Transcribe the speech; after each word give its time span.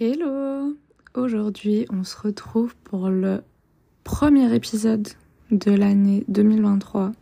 Hello 0.00 0.76
Aujourd'hui, 1.14 1.86
on 1.90 2.02
se 2.02 2.16
retrouve 2.16 2.74
pour 2.82 3.08
le 3.08 3.42
premier 4.02 4.52
épisode 4.52 5.06
de 5.52 5.70
l'année 5.70 6.24
2023. 6.26 7.12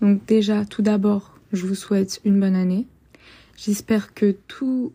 Donc 0.00 0.24
déjà, 0.24 0.64
tout 0.64 0.80
d'abord, 0.80 1.38
je 1.52 1.66
vous 1.66 1.74
souhaite 1.74 2.22
une 2.24 2.40
bonne 2.40 2.56
année. 2.56 2.86
J'espère 3.58 4.14
que 4.14 4.34
tout 4.48 4.94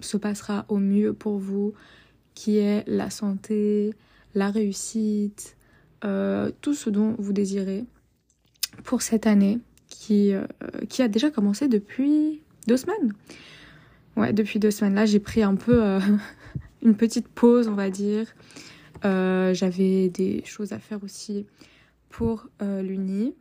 se 0.00 0.16
passera 0.16 0.64
au 0.68 0.78
mieux 0.78 1.12
pour 1.12 1.38
vous, 1.38 1.72
qui 2.34 2.58
est 2.58 2.82
la 2.88 3.10
santé, 3.10 3.94
la 4.34 4.50
réussite, 4.50 5.55
euh, 6.06 6.50
tout 6.60 6.74
ce 6.74 6.88
dont 6.88 7.16
vous 7.18 7.32
désirez 7.32 7.84
pour 8.84 9.02
cette 9.02 9.26
année 9.26 9.58
qui, 9.88 10.32
euh, 10.32 10.46
qui 10.88 11.02
a 11.02 11.08
déjà 11.08 11.30
commencé 11.30 11.66
depuis 11.66 12.42
deux 12.68 12.76
semaines. 12.76 13.12
Ouais, 14.16 14.32
depuis 14.32 14.60
deux 14.60 14.70
semaines. 14.70 14.94
Là, 14.94 15.04
j'ai 15.04 15.18
pris 15.18 15.42
un 15.42 15.56
peu 15.56 15.82
euh, 15.82 16.00
une 16.82 16.94
petite 16.94 17.26
pause, 17.26 17.66
on 17.68 17.74
va 17.74 17.90
dire. 17.90 18.26
J'avais 19.02 20.08
des 20.08 20.42
choses 20.44 20.72
à 20.72 20.80
faire 20.80 21.04
aussi 21.04 21.46
pour 22.08 22.48
l'Uni. 22.60 23.34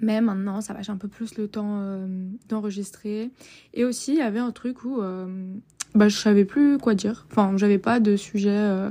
Mais 0.00 0.20
maintenant, 0.20 0.60
ça 0.60 0.72
va, 0.72 0.82
j'ai 0.82 0.90
un 0.90 0.96
peu 0.96 1.06
plus 1.06 1.36
le 1.38 1.46
temps 1.46 2.04
d'enregistrer. 2.48 3.30
Et 3.74 3.84
aussi, 3.84 4.14
il 4.14 4.18
y 4.18 4.22
avait 4.22 4.40
un 4.40 4.50
truc 4.50 4.84
où 4.84 5.00
bah, 5.94 6.08
je 6.08 6.16
savais 6.16 6.44
plus 6.44 6.78
quoi 6.78 6.96
dire. 6.96 7.28
Enfin, 7.30 7.52
j'avais 7.56 7.78
pas 7.78 8.00
de 8.00 8.16
sujet 8.16 8.90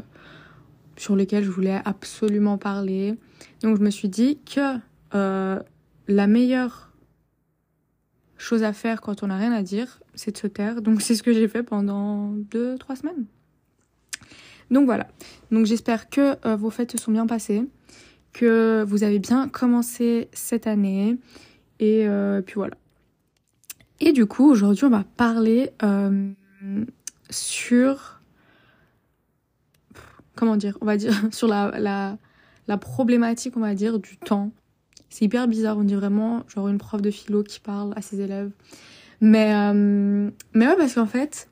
sur 0.99 1.15
lesquels 1.15 1.45
je 1.45 1.49
voulais 1.49 1.81
absolument 1.85 2.57
parler. 2.57 3.15
Donc, 3.63 3.77
je 3.77 3.81
me 3.81 3.89
suis 3.89 4.09
dit 4.09 4.37
que 4.45 4.77
euh, 5.15 5.59
la 6.07 6.27
meilleure 6.27 6.91
chose 8.37 8.63
à 8.63 8.73
faire 8.73 9.01
quand 9.01 9.23
on 9.23 9.27
n'a 9.27 9.37
rien 9.37 9.53
à 9.53 9.63
dire, 9.63 10.01
c'est 10.13 10.31
de 10.31 10.37
se 10.37 10.47
taire. 10.47 10.81
Donc 10.81 11.01
c'est 11.01 11.15
ce 11.15 11.23
que 11.23 11.33
j'ai 11.33 11.47
fait 11.47 11.63
pendant 11.63 12.31
deux, 12.31 12.77
trois 12.77 12.95
semaines. 12.95 13.25
Donc 14.71 14.85
voilà. 14.85 15.07
Donc 15.51 15.65
j'espère 15.65 16.09
que 16.09 16.35
euh, 16.45 16.55
vos 16.55 16.69
fêtes 16.69 16.91
se 16.91 16.97
sont 16.97 17.11
bien 17.11 17.27
passées, 17.27 17.63
que 18.33 18.83
vous 18.87 19.03
avez 19.03 19.19
bien 19.19 19.49
commencé 19.49 20.29
cette 20.31 20.67
année. 20.67 21.17
Et 21.79 22.07
euh, 22.07 22.41
puis 22.41 22.55
voilà. 22.55 22.75
Et 23.99 24.13
du 24.13 24.25
coup, 24.25 24.49
aujourd'hui, 24.49 24.85
on 24.85 24.89
va 24.89 25.03
parler 25.17 25.71
sur... 27.29 28.18
Comment 30.35 30.57
dire 30.57 30.77
On 30.81 30.85
va 30.85 30.97
dire 30.97 31.13
sur 31.31 31.47
la, 31.47 31.79
la, 31.79 32.17
la 32.67 32.77
problématique, 32.77 33.57
on 33.57 33.61
va 33.61 33.75
dire, 33.75 33.99
du 33.99 34.17
temps 34.17 34.51
c'est 35.09 35.25
hyper 35.25 35.47
bizarre, 35.47 35.77
on 35.77 35.83
dit 35.83 35.95
vraiment 35.95 36.43
genre 36.47 36.67
une 36.67 36.77
prof 36.77 37.01
de 37.01 37.11
philo 37.11 37.43
qui 37.43 37.59
parle 37.59 37.93
à 37.95 38.01
ses 38.01 38.21
élèves. 38.21 38.51
Mais, 39.21 39.53
euh, 39.53 40.29
mais 40.53 40.67
ouais, 40.67 40.75
parce 40.77 40.93
qu'en 40.93 41.07
fait, 41.07 41.49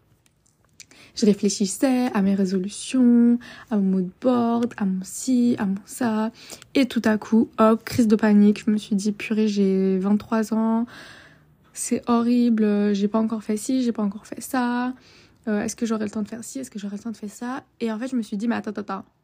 je 1.15 1.25
réfléchissais 1.25 2.09
à 2.13 2.21
mes 2.21 2.35
résolutions, 2.35 3.39
à 3.71 3.77
mon 3.77 3.81
mood 3.81 4.09
board, 4.21 4.73
à 4.77 4.85
mon 4.85 5.03
ci, 5.03 5.55
à 5.57 5.65
mon 5.65 5.75
ça. 5.85 6.31
Et 6.75 6.85
tout 6.85 7.01
à 7.03 7.17
coup, 7.17 7.49
hop, 7.57 7.83
crise 7.83 8.07
de 8.07 8.15
panique. 8.15 8.63
Je 8.65 8.71
me 8.71 8.77
suis 8.77 8.95
dit, 8.95 9.11
purée, 9.11 9.47
j'ai 9.47 9.97
23 9.97 10.53
ans. 10.53 10.85
C'est 11.73 12.03
horrible. 12.07 12.93
J'ai 12.93 13.07
pas 13.07 13.19
encore 13.19 13.43
fait 13.43 13.57
ci, 13.57 13.83
j'ai 13.83 13.91
pas 13.91 14.03
encore 14.03 14.27
fait 14.27 14.41
ça. 14.41 14.93
Euh, 15.47 15.61
Est-ce 15.61 15.75
que 15.75 15.85
j'aurai 15.85 16.05
le 16.05 16.11
temps 16.11 16.21
de 16.21 16.27
faire 16.27 16.43
ci? 16.43 16.59
Est-ce 16.59 16.71
que 16.71 16.79
j'aurai 16.79 16.97
le 16.97 17.03
temps 17.03 17.11
de 17.11 17.17
faire 17.17 17.29
ça? 17.29 17.63
Et 17.79 17.91
en 17.91 17.99
fait, 17.99 18.07
je 18.07 18.15
me 18.15 18.21
suis 18.21 18.37
dit, 18.37 18.47
mais 18.47 18.55
attends, 18.55 18.71
attends, 18.71 18.81
attends. 18.81 19.05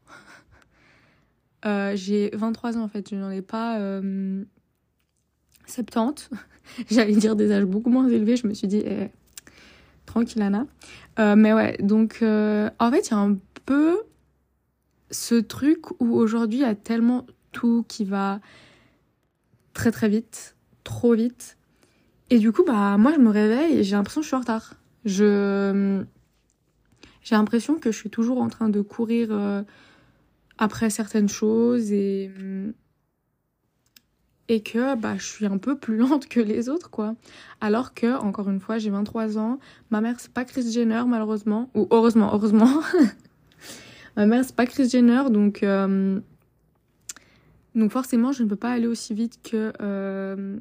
Euh, 1.65 1.93
j'ai 1.95 2.29
23 2.33 2.77
ans 2.77 2.81
en 2.81 2.89
fait, 2.89 3.09
je 3.09 3.15
n'en 3.15 3.31
ai 3.31 3.41
pas 3.41 3.79
euh, 3.79 4.43
70. 5.65 6.29
J'allais 6.91 7.15
dire 7.15 7.37
des 7.37 7.53
âges 7.53 7.63
beaucoup 7.63 7.89
moins 7.89 8.09
élevés, 8.09 8.35
je 8.35 8.47
me 8.47 8.53
suis 8.53 8.67
dit, 8.67 8.83
eh, 8.85 9.09
tranquille 10.05 10.41
Anna. 10.41 10.67
Euh, 11.19 11.35
mais 11.37 11.53
ouais, 11.53 11.77
donc 11.79 12.19
euh, 12.21 12.69
en 12.79 12.91
fait, 12.91 13.07
il 13.07 13.11
y 13.11 13.13
a 13.13 13.17
un 13.17 13.37
peu 13.65 14.01
ce 15.11 15.35
truc 15.35 15.89
où 16.01 16.15
aujourd'hui, 16.15 16.59
il 16.59 16.63
y 16.63 16.65
a 16.65 16.75
tellement 16.75 17.25
tout 17.51 17.85
qui 17.87 18.03
va 18.03 18.41
très 19.73 19.91
très 19.91 20.09
vite, 20.09 20.55
trop 20.83 21.13
vite. 21.13 21.57
Et 22.29 22.39
du 22.39 22.51
coup, 22.51 22.63
bah 22.65 22.97
moi, 22.97 23.13
je 23.13 23.19
me 23.19 23.29
réveille 23.29 23.77
et 23.77 23.83
j'ai 23.83 23.95
l'impression 23.95 24.21
que 24.21 24.25
je 24.25 24.29
suis 24.29 24.35
en 24.35 24.41
retard. 24.41 24.75
Je... 25.05 26.03
J'ai 27.21 27.35
l'impression 27.35 27.75
que 27.75 27.91
je 27.91 27.97
suis 27.97 28.09
toujours 28.09 28.41
en 28.41 28.49
train 28.49 28.69
de 28.69 28.81
courir... 28.81 29.29
Euh, 29.31 29.63
après 30.57 30.89
certaines 30.89 31.29
choses 31.29 31.91
et 31.91 32.31
et 34.49 34.61
que 34.61 34.95
bah 34.95 35.15
je 35.17 35.25
suis 35.25 35.45
un 35.45 35.57
peu 35.57 35.77
plus 35.77 35.97
lente 35.97 36.27
que 36.27 36.39
les 36.39 36.69
autres 36.69 36.89
quoi. 36.89 37.15
Alors 37.61 37.93
que 37.93 38.17
encore 38.17 38.49
une 38.49 38.59
fois, 38.59 38.77
j'ai 38.77 38.89
23 38.89 39.37
ans, 39.37 39.59
ma 39.89 40.01
mère 40.01 40.19
c'est 40.19 40.31
pas 40.31 40.45
Chris 40.45 40.69
Jenner 40.71 41.03
malheureusement 41.07 41.69
ou 41.75 41.87
heureusement, 41.91 42.31
heureusement. 42.33 42.81
ma 44.15 44.25
mère 44.25 44.43
c'est 44.43 44.55
pas 44.55 44.65
Chris 44.65 44.89
Jenner 44.89 45.23
donc 45.29 45.63
euh, 45.63 46.19
donc 47.75 47.91
forcément, 47.91 48.31
je 48.31 48.43
ne 48.43 48.49
peux 48.49 48.55
pas 48.55 48.71
aller 48.71 48.85
aussi 48.87 49.13
vite 49.13 49.39
que 49.41 49.73
euh, 49.81 50.59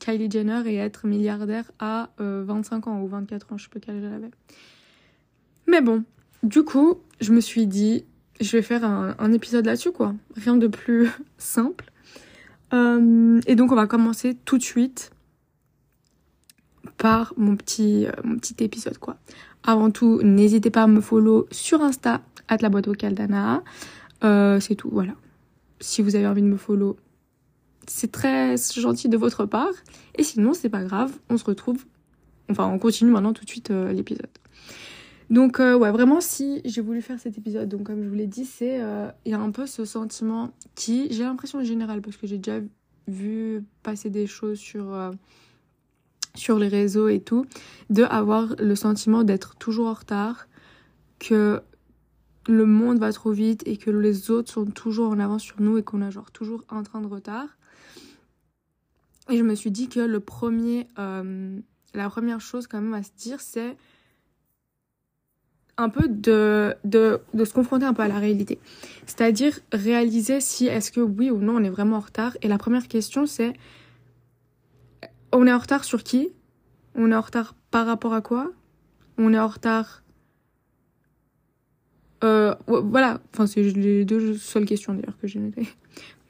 Kylie 0.00 0.30
Jenner 0.30 0.62
et 0.66 0.76
être 0.76 1.06
milliardaire 1.06 1.70
à 1.78 2.10
euh, 2.20 2.44
25 2.46 2.86
ans 2.86 3.02
ou 3.02 3.08
24 3.08 3.52
ans, 3.52 3.58
je 3.58 3.64
sais 3.64 3.70
pas 3.70 3.80
quel 3.80 3.96
âge 3.96 4.04
elle 4.04 4.14
avait. 4.14 4.30
Mais 5.66 5.80
bon, 5.80 6.04
du 6.42 6.62
coup, 6.62 6.98
je 7.20 7.32
me 7.32 7.40
suis 7.40 7.66
dit 7.66 8.04
je 8.40 8.52
vais 8.56 8.62
faire 8.62 8.84
un, 8.84 9.32
épisode 9.32 9.66
là-dessus, 9.66 9.92
quoi. 9.92 10.14
Rien 10.34 10.56
de 10.56 10.66
plus 10.66 11.08
simple. 11.38 11.90
Euh, 12.72 13.40
et 13.46 13.54
donc, 13.54 13.72
on 13.72 13.76
va 13.76 13.86
commencer 13.86 14.36
tout 14.44 14.58
de 14.58 14.62
suite 14.62 15.10
par 16.98 17.34
mon 17.36 17.56
petit, 17.56 18.06
euh, 18.06 18.12
mon 18.24 18.36
petit 18.36 18.62
épisode, 18.62 18.98
quoi. 18.98 19.16
Avant 19.62 19.90
tout, 19.90 20.20
n'hésitez 20.22 20.70
pas 20.70 20.84
à 20.84 20.86
me 20.86 21.00
follow 21.00 21.46
sur 21.50 21.82
Insta, 21.82 22.22
at 22.48 22.58
la 22.60 22.68
boîte 22.68 22.86
vocale 22.86 23.14
d'Anna. 23.14 23.62
Euh, 24.24 24.60
c'est 24.60 24.74
tout, 24.74 24.90
voilà. 24.92 25.12
Si 25.80 26.02
vous 26.02 26.16
avez 26.16 26.26
envie 26.26 26.42
de 26.42 26.46
me 26.46 26.56
follow, 26.56 26.96
c'est 27.86 28.10
très 28.12 28.56
gentil 28.74 29.08
de 29.08 29.16
votre 29.16 29.46
part. 29.46 29.72
Et 30.16 30.22
sinon, 30.22 30.54
c'est 30.54 30.68
pas 30.68 30.84
grave, 30.84 31.12
on 31.30 31.36
se 31.36 31.44
retrouve. 31.44 31.84
Enfin, 32.50 32.66
on 32.66 32.78
continue 32.78 33.10
maintenant 33.10 33.32
tout 33.32 33.44
de 33.44 33.50
suite 33.50 33.70
euh, 33.70 33.92
l'épisode. 33.92 34.28
Donc 35.28 35.58
euh, 35.58 35.76
ouais, 35.76 35.90
vraiment 35.90 36.20
si 36.20 36.60
j'ai 36.64 36.80
voulu 36.80 37.02
faire 37.02 37.18
cet 37.18 37.36
épisode, 37.36 37.68
donc 37.68 37.82
comme 37.82 38.04
je 38.04 38.08
vous 38.08 38.14
l'ai 38.14 38.28
dit, 38.28 38.44
c'est 38.44 38.80
euh, 38.80 39.08
il 39.24 39.32
y 39.32 39.34
a 39.34 39.40
un 39.40 39.50
peu 39.50 39.66
ce 39.66 39.84
sentiment 39.84 40.52
qui, 40.76 41.08
j'ai 41.10 41.24
l'impression 41.24 41.64
générale 41.64 42.00
parce 42.00 42.16
que 42.16 42.28
j'ai 42.28 42.38
déjà 42.38 42.60
vu 43.08 43.64
passer 43.82 44.08
des 44.08 44.28
choses 44.28 44.60
sur 46.36 46.58
les 46.58 46.68
réseaux 46.68 47.08
et 47.08 47.20
tout, 47.20 47.44
de 47.90 48.04
avoir 48.04 48.54
le 48.60 48.76
sentiment 48.76 49.24
d'être 49.24 49.56
toujours 49.56 49.88
en 49.88 49.94
retard, 49.94 50.46
que 51.18 51.60
le 52.48 52.64
monde 52.64 52.98
va 52.98 53.12
trop 53.12 53.32
vite 53.32 53.62
et 53.66 53.76
que 53.76 53.90
les 53.90 54.30
autres 54.30 54.52
sont 54.52 54.66
toujours 54.66 55.10
en 55.10 55.18
avance 55.18 55.42
sur 55.42 55.60
nous 55.60 55.78
et 55.78 55.82
qu'on 55.82 56.02
a 56.02 56.10
genre 56.10 56.30
toujours 56.30 56.62
un 56.70 56.82
train 56.82 57.00
de 57.00 57.08
retard. 57.08 57.48
Et 59.30 59.36
je 59.36 59.42
me 59.42 59.54
suis 59.54 59.70
dit 59.70 59.88
que 59.88 60.00
le 60.00 60.20
premier, 60.20 60.86
euh, 60.98 61.58
la 61.94 62.08
première 62.08 62.40
chose 62.40 62.66
quand 62.66 62.80
même 62.80 62.94
à 62.94 63.02
se 63.02 63.10
dire, 63.16 63.40
c'est 63.40 63.76
un 65.78 65.88
peu 65.88 66.08
de, 66.08 66.74
de, 66.84 67.20
de 67.34 67.44
se 67.44 67.52
confronter 67.52 67.84
un 67.84 67.92
peu 67.92 68.02
à 68.02 68.08
la 68.08 68.18
réalité. 68.18 68.58
C'est-à-dire 69.04 69.58
réaliser 69.72 70.40
si 70.40 70.66
est-ce 70.66 70.90
que 70.90 71.00
oui 71.00 71.30
ou 71.30 71.38
non 71.38 71.56
on 71.56 71.64
est 71.64 71.70
vraiment 71.70 71.96
en 71.96 72.00
retard. 72.00 72.36
Et 72.40 72.48
la 72.48 72.56
première 72.56 72.88
question 72.88 73.26
c'est 73.26 73.52
on 75.32 75.46
est 75.46 75.52
en 75.52 75.58
retard 75.58 75.84
sur 75.84 76.02
qui? 76.02 76.30
On 76.94 77.10
est 77.12 77.14
en 77.14 77.20
retard 77.20 77.54
par 77.70 77.84
rapport 77.84 78.14
à 78.14 78.22
quoi? 78.22 78.52
On 79.18 79.34
est 79.34 79.38
en 79.38 79.48
retard... 79.48 80.02
Euh, 82.24 82.54
voilà, 82.66 83.20
enfin 83.34 83.46
c'est 83.46 83.62
les 83.62 84.06
deux 84.06 84.34
seules 84.38 84.64
questions 84.64 84.94
d'ailleurs 84.94 85.18
que 85.18 85.26
j'ai 85.26 85.40
notées. 85.40 85.68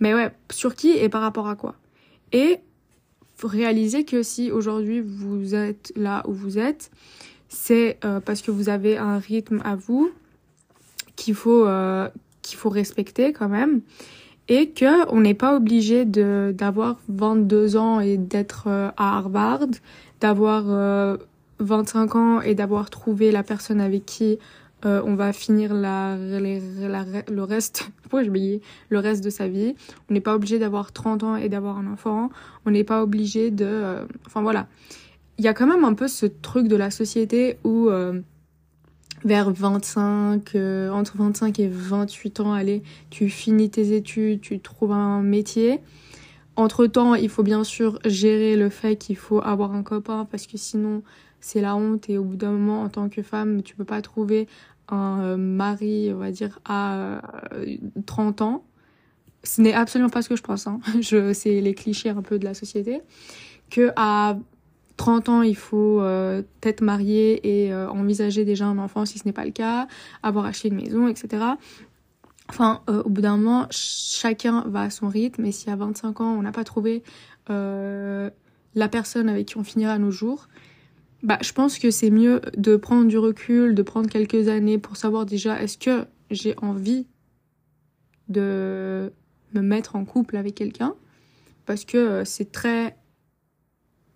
Mais 0.00 0.12
ouais, 0.12 0.34
sur 0.50 0.74
qui 0.74 0.90
et 0.90 1.08
par 1.08 1.20
rapport 1.20 1.46
à 1.46 1.54
quoi? 1.54 1.76
Et 2.32 2.58
réaliser 3.42 4.04
que 4.04 4.22
si 4.22 4.50
aujourd'hui 4.50 5.00
vous 5.00 5.54
êtes 5.54 5.92
là 5.96 6.22
où 6.26 6.32
vous 6.32 6.58
êtes, 6.58 6.90
c'est 7.48 7.98
euh, 8.04 8.20
parce 8.20 8.42
que 8.42 8.50
vous 8.50 8.68
avez 8.68 8.96
un 8.96 9.18
rythme 9.18 9.60
à 9.64 9.76
vous 9.76 10.10
qu'il 11.16 11.34
faut 11.34 11.66
euh, 11.66 12.08
faut 12.44 12.70
respecter 12.70 13.32
quand 13.32 13.48
même 13.48 13.80
et 14.48 14.70
que 14.70 15.08
on 15.10 15.20
n'est 15.20 15.34
pas 15.34 15.56
obligé 15.56 16.04
d'avoir 16.04 16.96
22 17.08 17.76
ans 17.76 18.00
et 18.00 18.16
d'être 18.16 18.68
euh, 18.68 18.90
à 18.96 19.18
Harvard, 19.18 19.66
d'avoir 20.20 21.18
25 21.58 22.16
ans 22.16 22.40
et 22.40 22.54
d'avoir 22.54 22.90
trouvé 22.90 23.32
la 23.32 23.42
personne 23.42 23.80
avec 23.80 24.06
qui 24.06 24.38
on 24.86 25.14
va 25.14 25.32
finir 25.32 25.74
le 25.74 27.42
reste 27.42 27.90
le 28.12 28.98
reste 28.98 29.24
de 29.24 29.30
sa 29.30 29.48
vie. 29.48 29.74
On 30.08 30.14
n'est 30.14 30.20
pas 30.20 30.34
obligé 30.34 30.58
d'avoir 30.58 30.92
30 30.92 31.22
ans 31.22 31.36
et 31.36 31.48
d'avoir 31.48 31.78
un 31.78 31.86
enfant. 31.86 32.30
On 32.64 32.70
n'est 32.70 32.84
pas 32.84 33.02
obligé 33.02 33.50
de 33.50 34.06
enfin 34.26 34.42
voilà 34.42 34.68
il 35.38 35.44
y 35.44 35.48
a 35.48 35.54
quand 35.54 35.66
même 35.66 35.84
un 35.84 35.94
peu 35.94 36.08
ce 36.08 36.26
truc 36.26 36.68
de 36.68 36.76
la 36.76 36.90
société 36.90 37.58
où 37.64 37.88
euh, 37.88 38.20
vers 39.24 39.50
25, 39.50 40.54
euh, 40.54 40.90
entre 40.90 41.16
25 41.16 41.60
et 41.60 41.68
28 41.68 42.40
ans, 42.40 42.52
allez, 42.52 42.82
tu 43.10 43.28
finis 43.28 43.70
tes 43.70 43.94
études, 43.94 44.40
tu 44.40 44.58
trouves 44.60 44.92
un 44.92 45.22
métier. 45.22 45.80
Entre-temps, 46.56 47.14
il 47.14 47.28
faut 47.28 47.42
bien 47.42 47.64
sûr 47.64 47.98
gérer 48.06 48.56
le 48.56 48.70
fait 48.70 48.96
qu'il 48.96 49.16
faut 49.16 49.42
avoir 49.42 49.74
un 49.74 49.82
copain 49.82 50.26
parce 50.30 50.46
que 50.46 50.56
sinon 50.56 51.02
c'est 51.40 51.60
la 51.60 51.76
honte 51.76 52.08
et 52.08 52.16
au 52.16 52.24
bout 52.24 52.36
d'un 52.36 52.50
moment 52.50 52.82
en 52.82 52.88
tant 52.88 53.10
que 53.10 53.22
femme, 53.22 53.62
tu 53.62 53.76
peux 53.76 53.84
pas 53.84 54.00
trouver 54.00 54.48
un 54.88 55.22
euh, 55.22 55.36
mari, 55.36 56.10
on 56.12 56.18
va 56.18 56.30
dire 56.30 56.58
à 56.64 57.22
30 58.06 58.42
ans. 58.42 58.64
Ce 59.42 59.60
n'est 59.60 59.74
absolument 59.74 60.10
pas 60.10 60.22
ce 60.22 60.28
que 60.28 60.36
je 60.36 60.42
pense 60.42 60.66
hein. 60.66 60.80
Je 61.00 61.32
c'est 61.32 61.60
les 61.60 61.74
clichés 61.74 62.10
un 62.10 62.22
peu 62.22 62.38
de 62.38 62.44
la 62.44 62.54
société 62.54 63.00
que 63.70 63.92
à 63.96 64.36
30 64.96 65.28
ans, 65.28 65.42
il 65.42 65.56
faut 65.56 66.00
euh, 66.00 66.42
être 66.62 66.80
marié 66.80 67.64
et 67.64 67.72
euh, 67.72 67.88
envisager 67.90 68.44
déjà 68.44 68.66
un 68.66 68.78
enfant 68.78 69.04
si 69.04 69.18
ce 69.18 69.26
n'est 69.26 69.32
pas 69.32 69.44
le 69.44 69.50
cas, 69.50 69.88
avoir 70.22 70.46
acheté 70.46 70.68
une 70.68 70.76
maison, 70.76 71.08
etc. 71.08 71.44
Enfin, 72.48 72.80
euh, 72.88 73.02
au 73.02 73.10
bout 73.10 73.20
d'un 73.20 73.36
moment, 73.36 73.66
chacun 73.70 74.64
va 74.66 74.82
à 74.82 74.90
son 74.90 75.08
rythme 75.08 75.44
et 75.44 75.52
si 75.52 75.68
à 75.68 75.76
25 75.76 76.20
ans, 76.20 76.34
on 76.38 76.42
n'a 76.42 76.52
pas 76.52 76.64
trouvé 76.64 77.02
la 77.48 78.88
personne 78.90 79.28
avec 79.28 79.46
qui 79.46 79.56
on 79.56 79.62
finira 79.62 79.98
nos 79.98 80.10
jours, 80.10 80.48
bah, 81.22 81.38
je 81.42 81.52
pense 81.52 81.78
que 81.78 81.90
c'est 81.90 82.10
mieux 82.10 82.40
de 82.56 82.76
prendre 82.76 83.06
du 83.08 83.18
recul, 83.18 83.74
de 83.74 83.82
prendre 83.82 84.08
quelques 84.08 84.48
années 84.48 84.78
pour 84.78 84.96
savoir 84.96 85.26
déjà 85.26 85.60
est-ce 85.62 85.78
que 85.78 86.06
j'ai 86.30 86.54
envie 86.58 87.06
de 88.28 89.12
me 89.54 89.60
mettre 89.60 89.96
en 89.96 90.04
couple 90.04 90.36
avec 90.36 90.54
quelqu'un? 90.54 90.94
Parce 91.64 91.84
que 91.84 92.22
c'est 92.24 92.52
très 92.52 92.96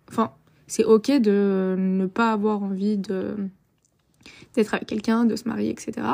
enfin 0.09 0.33
c'est 0.67 0.85
ok 0.85 1.11
de 1.19 1.75
ne 1.77 2.05
pas 2.05 2.31
avoir 2.31 2.63
envie 2.63 2.97
de 2.97 3.35
d'être 4.53 4.73
avec 4.73 4.87
quelqu'un, 4.87 5.25
de 5.25 5.35
se 5.35 5.47
marier, 5.47 5.69
etc. 5.69 6.07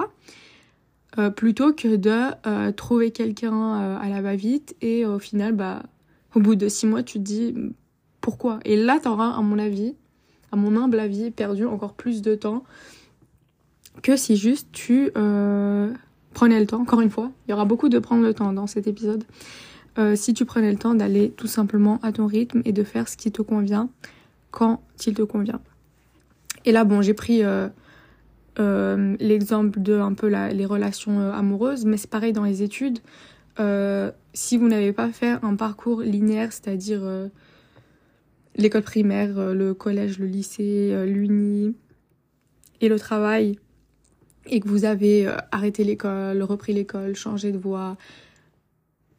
Euh, 1.18 1.30
plutôt 1.30 1.74
que 1.74 1.95
de 1.95 2.31
euh, 2.45 2.72
trouver 2.72 3.12
quelqu'un 3.12 3.54
euh, 3.54 3.98
à 4.00 4.10
la 4.10 4.22
va-vite 4.22 4.75
et 4.81 5.06
au 5.06 5.19
final, 5.19 5.54
bah, 5.54 5.84
au 6.36 6.39
bout 6.39 6.56
de 6.56 6.68
six 6.68 6.86
mois, 6.86 7.04
tu 7.04 7.18
te 7.19 7.24
dis 7.24 7.56
pourquoi? 8.22 8.60
Et 8.66 8.75
là, 8.75 9.00
t'auras, 9.01 9.31
à 9.31 9.42
mon 9.42 9.57
avis, 9.57 9.95
à 10.52 10.56
mon 10.56 10.76
humble 10.76 11.00
avis, 11.00 11.32
perdu 11.32 11.66
encore 11.66 11.94
plus 11.94 12.22
de 12.22 12.36
temps 12.36 12.64
que 14.02 14.16
si 14.16 14.38
juste 14.38 14.70
tu 14.72 15.12
prenais 16.34 16.60
le 16.60 16.68
temps. 16.68 16.82
Encore 16.82 17.02
une 17.02 17.10
fois, 17.10 17.32
il 17.48 17.52
y 17.52 17.54
aura 17.54 17.66
beaucoup 17.66 17.90
de 17.90 18.00
prendre 18.00 18.24
le 18.24 18.34
temps 18.34 18.54
dans 18.54 18.68
cet 18.68 18.88
épisode. 18.88 19.24
si 20.16 20.34
tu 20.34 20.46
prenais 20.46 20.72
le 20.72 20.78
temps 20.78 20.94
d'aller 20.94 21.32
tout 21.32 21.48
simplement 21.48 22.00
à 22.04 22.12
ton 22.12 22.28
rythme 22.28 22.62
et 22.66 22.74
de 22.74 22.84
faire 22.84 23.08
ce 23.10 23.18
qui 23.18 23.32
te 23.32 23.42
convient 23.42 23.90
quand 24.52 24.82
il 25.06 25.14
te 25.14 25.22
convient. 25.22 25.60
Et 26.66 26.72
là, 26.72 26.84
bon, 26.84 27.02
j'ai 27.02 27.14
pris 27.14 27.44
euh, 27.44 27.70
euh, 28.60 29.16
l'exemple 29.20 29.80
de 29.80 30.00
un 30.00 30.14
peu 30.14 30.28
les 30.28 30.66
relations 30.66 31.20
euh, 31.20 31.32
amoureuses, 31.32 31.86
mais 31.86 31.96
c'est 31.96 32.10
pareil 32.10 32.34
dans 32.34 32.44
les 32.44 32.64
études. 32.64 33.00
si 34.34 34.58
vous 34.58 34.68
n'avez 34.68 34.94
pas 34.94 35.10
fait 35.10 35.38
un 35.42 35.56
parcours 35.56 36.02
linéaire, 36.02 36.52
c'est-à-dire 36.52 37.02
l'école 38.57 38.81
primaire, 38.81 39.54
le 39.54 39.74
collège, 39.74 40.19
le 40.19 40.25
lycée, 40.25 41.06
l'uni 41.06 41.75
et 42.81 42.89
le 42.89 43.00
travail, 43.00 43.59
et 44.45 44.59
que 44.59 44.68
vous 44.68 44.86
avez 44.86 45.27
arrêté 45.51 45.83
l'école, 45.83 46.42
repris 46.44 46.74
l'école, 46.74 47.15
changé 47.15 47.51
de 47.51 47.57
voie, 47.57 47.98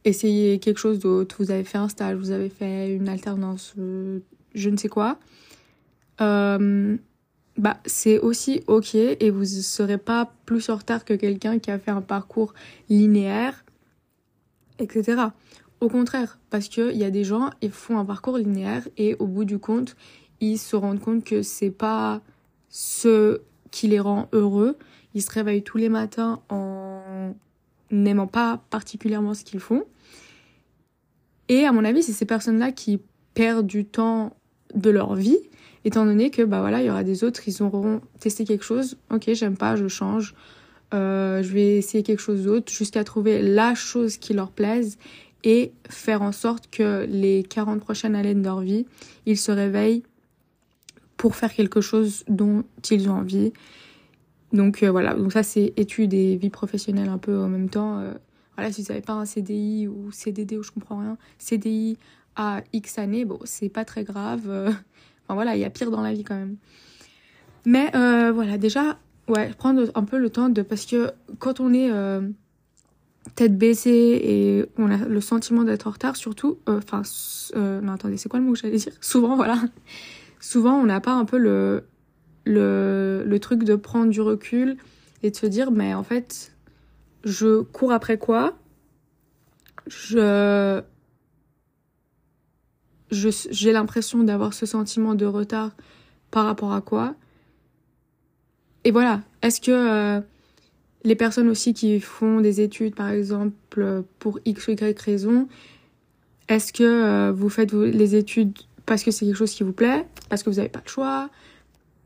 essayé 0.05 0.59
quelque 0.59 0.79
chose 0.79 0.99
d'autre, 0.99 1.37
vous 1.39 1.51
avez 1.51 1.65
fait 1.65 1.79
un 1.79 1.89
stage, 1.89 2.17
vous 2.17 2.31
avez 2.31 2.49
fait 2.49 2.93
une 2.93 3.09
alternance, 3.09 3.75
je 3.77 4.71
ne 4.71 4.77
sais 4.77 4.89
quoi, 4.89 5.19
euh, 6.21 6.97
bah, 7.57 7.79
c'est 7.87 8.19
aussi 8.19 8.63
ok 8.67 8.95
et 8.95 9.31
vous 9.31 9.41
ne 9.41 9.47
serez 9.47 9.99
pas 9.99 10.33
plus 10.47 10.69
en 10.69 10.77
retard 10.77 11.05
que 11.05 11.15
quelqu'un 11.15 11.59
qui 11.59 11.71
a 11.71 11.79
fait 11.79 11.91
un 11.91 12.01
parcours 12.01 12.55
linéaire, 12.89 13.65
etc. 14.79 15.23
Au 15.81 15.89
contraire, 15.89 16.39
parce 16.51 16.69
qu'il 16.69 16.97
y 16.97 17.05
a 17.05 17.11
des 17.11 17.25
gens, 17.25 17.51
ils 17.63 17.71
font 17.71 17.99
un 17.99 18.05
parcours 18.05 18.39
linéaire 18.39 18.89
et 18.97 19.15
au 19.19 19.27
bout 19.27 19.45
du 19.45 19.59
compte, 19.59 19.97
ils 20.41 20.59
se 20.59 20.75
rendent 20.75 21.01
compte 21.01 21.25
que 21.25 21.43
c'est 21.43 21.71
pas 21.71 22.21
ce 22.69 23.41
qui 23.71 23.87
les 23.87 24.01
rend 24.01 24.29
heureux. 24.33 24.77
Ils 25.15 25.23
se 25.23 25.31
réveillent 25.31 25.63
tous 25.63 25.79
les 25.79 25.89
matins 25.89 26.41
en 26.49 27.35
n'aimant 27.91 28.27
pas 28.27 28.61
particulièrement 28.71 29.35
ce 29.35 29.45
qu'ils 29.45 29.61
font. 29.61 29.85
Et 31.49 31.65
à 31.65 31.73
mon 31.73 31.85
avis, 31.85 32.03
c'est 32.03 32.13
ces 32.13 32.27
personnes-là 32.27 32.73
qui 32.73 33.01
perdent 33.35 33.67
du 33.67 33.85
temps 33.85 34.37
de 34.75 34.91
leur 34.91 35.15
vie, 35.15 35.39
étant 35.85 36.05
donné 36.05 36.31
que 36.31 36.43
bah 36.43 36.61
voilà, 36.61 36.83
il 36.83 36.87
y 36.87 36.91
aura 36.91 37.05
des 37.05 37.25
autres, 37.25 37.41
ils 37.47 37.63
auront 37.63 38.01
testé 38.21 38.45
quelque 38.45 38.65
chose, 38.65 38.99
ok, 39.11 39.31
j'aime 39.33 39.57
pas, 39.57 39.77
je 39.77 39.89
change, 39.89 40.35
euh, 40.93 41.43
je 41.43 41.53
vais 41.53 41.77
essayer 41.77 42.03
quelque 42.03 42.21
chose 42.21 42.45
d'autre 42.45 42.71
jusqu'à 42.71 43.05
trouver 43.05 43.41
la 43.41 43.75
chose 43.75 44.19
qui 44.19 44.35
leur 44.35 44.51
plaise 44.51 44.99
et 45.45 45.73
faire 45.89 46.23
en 46.23 46.33
sorte 46.33 46.69
que 46.71 47.07
les 47.09 47.43
40 47.43 47.81
prochaines 47.81 48.15
années 48.15 48.35
de 48.35 48.43
leur 48.43 48.61
vie, 48.61 48.87
ils 49.27 49.39
se 49.39 49.53
réveillent 49.53 50.03
pour 51.17 51.37
faire 51.37 51.53
quelque 51.53 51.81
chose 51.81 52.25
dont 52.29 52.65
ils 52.91 53.09
ont 53.09 53.15
envie. 53.15 53.53
Donc 54.53 54.83
euh, 54.83 54.91
voilà, 54.91 55.15
donc 55.15 55.33
ça 55.33 55.43
c'est 55.43 55.75
études 55.77 56.15
et 56.15 56.37
vie 56.37 56.51
professionnelle 56.51 57.09
un 57.09 57.19
peu 57.19 57.39
en 57.39 57.49
même 57.49 57.69
temps. 57.69 57.99
Euh, 57.99 58.15
voilà, 58.57 58.73
si 58.73 58.83
vous 58.83 58.89
n'avez 58.89 59.03
pas 59.03 59.13
un 59.13 59.27
CDI 59.27 59.89
ou 59.89 60.11
CDD 60.11 60.57
ou 60.57 60.63
je 60.63 60.71
comprends 60.71 60.99
rien, 60.99 61.19
CDI 61.39 61.99
à 62.35 62.63
X 62.73 62.99
années, 62.99 63.25
bon, 63.25 63.39
c'est 63.45 63.69
pas 63.69 63.85
très 63.85 64.05
grave. 64.05 64.49
Euh, 64.49 64.69
enfin 65.25 65.35
voilà, 65.35 65.57
il 65.57 65.61
y 65.61 65.65
a 65.65 65.71
pire 65.71 65.91
dans 65.91 66.01
la 66.01 66.13
vie 66.13 66.25
quand 66.25 66.37
même. 66.37 66.57
Mais 67.67 67.91
voilà, 67.93 68.57
déjà, 68.57 68.99
ouais, 69.29 69.51
prendre 69.59 69.91
un 69.95 70.05
peu 70.05 70.19
le 70.19 70.31
temps 70.31 70.49
de. 70.49 70.63
Parce 70.63 70.87
que 70.87 71.11
quand 71.39 71.61
on 71.61 71.75
est 71.75 71.91
tête 73.39 73.57
baissée 73.57 74.21
et 74.21 74.65
on 74.79 74.91
a 74.91 74.97
le 74.97 75.21
sentiment 75.21 75.63
d'être 75.63 75.87
en 75.87 75.93
retard, 75.93 76.17
surtout. 76.17 76.59
Enfin, 76.67 77.03
non, 77.55 77.93
attendez, 77.93 78.17
c'est 78.17 78.29
quoi 78.29 78.41
le 78.41 78.45
mot 78.45 78.55
que 78.55 78.59
j'allais 78.59 78.79
dire? 78.79 78.93
Souvent, 79.01 79.37
voilà. 79.37 79.63
Souvent, 80.41 80.75
on 80.75 80.87
n'a 80.87 81.01
pas 81.01 81.13
un 81.13 81.25
peu 81.25 81.39
le, 81.39 81.85
le, 82.45 83.23
le 83.25 83.39
truc 83.39 83.63
de 83.63 83.77
prendre 83.77 84.11
du 84.11 84.21
recul 84.21 84.77
et 85.23 85.31
de 85.31 85.37
se 85.37 85.47
dire, 85.47 85.71
mais 85.71 85.95
en 85.95 86.03
fait, 86.03 86.53
je 87.23 87.63
cours 87.63 87.93
après 87.93 88.19
quoi? 88.19 88.59
Je 89.87 90.83
j'ai 93.11 93.73
l'impression 93.73 94.25
d'avoir 94.25 94.53
ce 94.53 94.67
sentiment 94.67 95.15
de 95.15 95.27
retard 95.27 95.71
par 96.33 96.45
rapport 96.45 96.73
à 96.73 96.81
quoi? 96.81 97.15
Et 98.83 98.91
voilà, 98.91 99.23
est-ce 99.43 99.61
que 99.61 99.71
euh, 99.71 100.21
les 101.09 101.17
personnes 101.17 101.49
aussi 101.49 101.75
qui 101.75 102.01
font 102.01 102.41
des 102.41 102.61
études, 102.61 102.95
par 102.95 103.09
exemple, 103.09 104.05
pour 104.19 104.39
X 104.45 104.69
ou 104.69 104.73
Y 104.73 105.01
raison, 105.01 105.49
est-ce 106.49 106.73
que 106.73 106.85
euh, 106.85 107.33
vous 107.33 107.49
faites 107.49 107.73
les 107.73 108.15
études 108.15 108.57
parce 108.87 109.03
que 109.03 109.11
c'est 109.11 109.27
quelque 109.27 109.37
chose 109.37 109.53
qui 109.53 109.65
vous 109.65 109.73
plaît, 109.73 110.07
parce 110.31 110.43
que 110.43 110.51
vous 110.51 110.57
n'avez 110.57 110.69
pas 110.71 110.81
le 110.85 110.89
choix, 110.91 111.29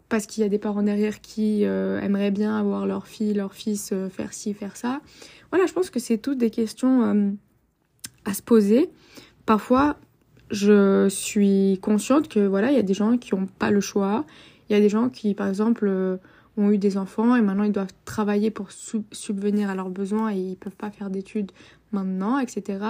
parce 0.08 0.26
qu'il 0.26 0.42
y 0.42 0.46
a 0.46 0.48
des 0.48 0.58
parents 0.58 0.82
derrière 0.82 1.20
qui 1.20 1.64
euh, 1.64 2.00
aimeraient 2.00 2.32
bien 2.32 2.56
avoir 2.58 2.86
leur 2.86 3.06
fille, 3.06 3.34
leur 3.34 3.54
fils 3.54 3.94
faire 4.10 4.32
ci, 4.32 4.52
faire 4.52 4.76
ça? 4.76 5.00
Voilà, 5.50 5.66
je 5.66 5.72
pense 5.72 5.90
que 5.90 6.00
c'est 6.00 6.18
toutes 6.18 6.38
des 6.38 6.50
questions 6.50 7.36
à 8.24 8.34
se 8.34 8.42
poser. 8.42 8.90
Parfois, 9.46 9.96
je 10.50 11.08
suis 11.08 11.78
consciente 11.82 12.28
que 12.28 12.40
voilà, 12.40 12.70
il 12.70 12.76
y 12.76 12.80
a 12.80 12.82
des 12.82 12.94
gens 12.94 13.16
qui 13.16 13.34
n'ont 13.34 13.46
pas 13.46 13.70
le 13.70 13.80
choix. 13.80 14.24
Il 14.68 14.74
y 14.74 14.76
a 14.76 14.80
des 14.80 14.88
gens 14.88 15.08
qui, 15.08 15.34
par 15.34 15.48
exemple, 15.48 15.86
euh, 15.88 16.16
ont 16.56 16.70
eu 16.70 16.78
des 16.78 16.98
enfants 16.98 17.34
et 17.34 17.40
maintenant 17.40 17.64
ils 17.64 17.72
doivent 17.72 17.92
travailler 18.04 18.50
pour 18.50 18.68
subvenir 18.70 19.70
à 19.70 19.74
leurs 19.74 19.90
besoins 19.90 20.32
et 20.32 20.38
ils 20.38 20.56
peuvent 20.56 20.76
pas 20.76 20.90
faire 20.90 21.10
d'études 21.10 21.52
maintenant, 21.92 22.38
etc. 22.38 22.84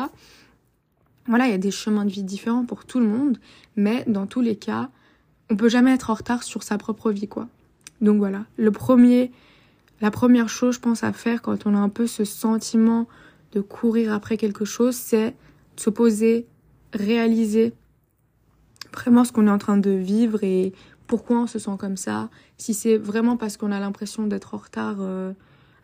Voilà, 1.27 1.47
il 1.47 1.51
y 1.51 1.55
a 1.55 1.59
des 1.59 1.71
chemins 1.71 2.05
de 2.05 2.11
vie 2.11 2.25
différents 2.25 2.65
pour 2.65 2.85
tout 2.85 2.99
le 2.99 3.07
monde, 3.07 3.39
mais 3.77 4.05
dans 4.07 4.27
tous 4.27 4.41
les 4.41 4.57
cas, 4.57 4.91
on 5.51 5.57
peut 5.57 5.69
jamais 5.69 5.93
être 5.93 6.11
en 6.11 6.15
retard 6.15 6.43
sur 6.43 6.63
sa 6.63 6.79
propre 6.79 7.13
vie, 7.13 7.29
quoi. 7.29 7.49
Donc 8.01 8.19
voilà, 8.19 8.45
le 8.57 8.73
premier, 8.73 9.31
la 10.01 10.11
première 10.11 10.49
chose, 10.49 10.77
je 10.77 10.81
pense, 10.81 11.05
à 11.05 11.13
faire 11.13 11.43
quand 11.43 11.67
on 11.67 11.75
a 11.77 11.79
un 11.79 11.89
peu 11.89 12.09
ce 12.09 12.25
sentiment 12.25 13.07
de 13.53 13.61
courir 13.61 14.13
après 14.13 14.37
quelque 14.37 14.65
chose, 14.65 14.97
c'est 14.97 15.35
se 15.77 15.91
poser 15.91 16.47
réaliser 16.93 17.73
vraiment 18.93 19.25
ce 19.25 19.33
qu'on 19.33 19.47
est 19.47 19.51
en 19.51 19.59
train 19.59 19.77
de 19.77 19.91
vivre 19.91 20.43
et 20.43 20.73
pourquoi 21.13 21.43
on 21.43 21.47
se 21.47 21.59
sent 21.59 21.77
comme 21.79 21.99
ça. 21.99 22.31
Si 22.57 22.73
c'est 22.73 22.97
vraiment 22.97 23.37
parce 23.37 23.59
qu'on 23.59 23.71
a 23.71 23.79
l'impression 23.79 24.27
d'être 24.27 24.55
en 24.55 24.57
retard 24.57 24.97
euh, 25.01 25.35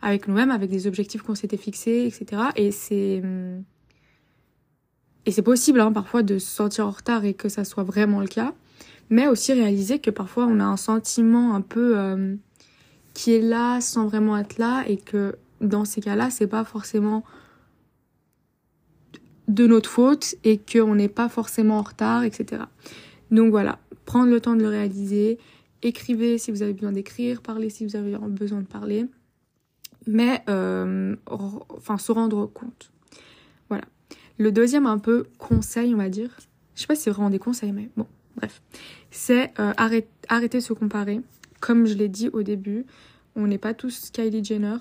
avec 0.01 0.27
nous-mêmes, 0.27 0.49
avec 0.49 0.71
des 0.71 0.87
objectifs 0.87 1.21
qu'on 1.21 1.35
s'était 1.35 1.55
fixés, 1.55 2.07
etc. 2.07 2.41
Et 2.55 2.71
c'est 2.71 3.21
hum, 3.23 3.63
et 5.27 5.31
c'est 5.31 5.43
possible 5.43 5.81
hein, 5.81 5.91
parfois 5.91 6.23
de 6.23 6.39
se 6.39 6.47
sentir 6.47 6.87
en 6.87 6.89
retard 6.89 7.25
et 7.25 7.35
que 7.35 7.47
ça 7.47 7.63
soit 7.63 7.83
vraiment 7.83 8.21
le 8.21 8.27
cas, 8.27 8.55
mais 9.11 9.27
aussi 9.27 9.53
réaliser 9.53 9.99
que 9.99 10.09
parfois 10.09 10.47
on 10.47 10.59
a 10.59 10.63
un 10.63 10.77
sentiment 10.77 11.53
un 11.53 11.61
peu 11.61 11.95
hum, 11.95 12.39
qui 13.13 13.35
est 13.35 13.41
là 13.41 13.81
sans 13.81 14.07
vraiment 14.07 14.35
être 14.35 14.57
là 14.57 14.83
et 14.87 14.97
que 14.97 15.35
dans 15.61 15.85
ces 15.85 16.01
cas-là, 16.01 16.31
c'est 16.31 16.47
pas 16.47 16.63
forcément 16.63 17.23
de 19.47 19.67
notre 19.67 19.91
faute 19.91 20.33
et 20.43 20.57
qu'on 20.57 20.95
n'est 20.95 21.07
pas 21.07 21.29
forcément 21.29 21.77
en 21.77 21.83
retard, 21.83 22.23
etc. 22.23 22.63
Donc 23.29 23.51
voilà, 23.51 23.77
prendre 24.09 24.31
le 24.31 24.41
temps 24.41 24.55
de 24.55 24.61
le 24.63 24.69
réaliser 24.69 25.37
écrivez 25.83 26.39
si 26.39 26.49
vous 26.49 26.63
avez 26.63 26.73
besoin 26.73 26.91
d'écrire, 26.91 27.43
parlez 27.43 27.69
si 27.69 27.85
vous 27.85 27.95
avez 27.95 28.17
besoin 28.17 28.61
de 28.61 28.65
parler, 28.65 29.05
mais 30.07 30.41
euh, 30.49 31.15
enfin 31.27 31.99
se 31.99 32.11
rendre 32.11 32.47
compte. 32.47 32.91
Voilà. 33.69 33.85
Le 34.39 34.51
deuxième 34.51 34.87
un 34.87 34.97
peu 34.97 35.27
conseil, 35.37 35.93
on 35.93 35.97
va 35.97 36.09
dire. 36.09 36.35
Je 36.73 36.81
sais 36.81 36.87
pas 36.87 36.95
si 36.95 37.03
c'est 37.03 37.11
vraiment 37.11 37.29
des 37.29 37.37
conseils, 37.37 37.71
mais 37.71 37.91
bon, 37.97 38.07
bref. 38.35 38.63
C'est 39.11 39.53
euh, 39.59 39.73
arrêter, 39.77 40.57
de 40.57 40.63
se 40.63 40.73
comparer. 40.73 41.21
Comme 41.59 41.85
je 41.85 41.93
l'ai 41.93 42.09
dit 42.09 42.29
au 42.29 42.41
début, 42.41 42.87
on 43.35 43.45
n'est 43.45 43.59
pas 43.59 43.75
tous 43.75 44.09
Kylie 44.09 44.43
Jenner 44.43 44.77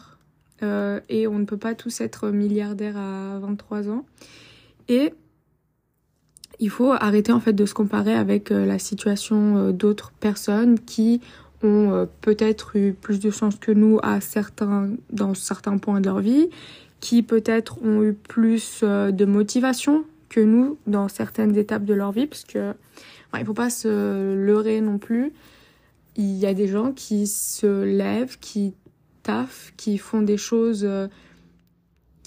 euh, 0.62 1.00
et 1.10 1.26
on 1.26 1.38
ne 1.38 1.44
peut 1.44 1.58
pas 1.58 1.74
tous 1.74 2.00
être 2.00 2.30
milliardaires 2.30 2.96
à 2.96 3.38
23 3.40 3.90
ans. 3.90 4.06
Et 4.88 5.12
il 6.60 6.70
faut 6.70 6.92
arrêter 6.92 7.32
en 7.32 7.40
fait 7.40 7.52
de 7.52 7.66
se 7.66 7.74
comparer 7.74 8.14
avec 8.14 8.50
euh, 8.50 8.66
la 8.66 8.78
situation 8.78 9.56
euh, 9.56 9.72
d'autres 9.72 10.12
personnes 10.18 10.78
qui 10.80 11.20
ont 11.62 11.92
euh, 11.92 12.06
peut-être 12.20 12.76
eu 12.76 12.92
plus 12.92 13.20
de 13.20 13.30
chance 13.30 13.56
que 13.56 13.72
nous 13.72 13.98
à 14.02 14.20
certains 14.20 14.90
dans 15.10 15.34
certains 15.34 15.78
points 15.78 16.00
de 16.00 16.06
leur 16.06 16.20
vie, 16.20 16.48
qui 17.00 17.22
peut-être 17.22 17.82
ont 17.82 18.02
eu 18.02 18.12
plus 18.12 18.82
de 18.82 19.24
motivation 19.24 20.04
que 20.28 20.40
nous 20.40 20.78
dans 20.86 21.08
certaines 21.08 21.56
étapes 21.56 21.84
de 21.84 21.94
leur 21.94 22.12
vie 22.12 22.26
parce 22.26 22.44
que 22.44 22.74
il 23.38 23.44
faut 23.44 23.54
pas 23.54 23.70
se 23.70 24.34
leurrer 24.34 24.80
non 24.80 24.98
plus. 24.98 25.32
Il 26.16 26.36
y 26.36 26.46
a 26.46 26.54
des 26.54 26.66
gens 26.66 26.92
qui 26.92 27.26
se 27.26 27.84
lèvent, 27.84 28.38
qui 28.40 28.74
taffent, 29.22 29.72
qui 29.76 29.98
font 29.98 30.22
des 30.22 30.38
choses 30.38 30.88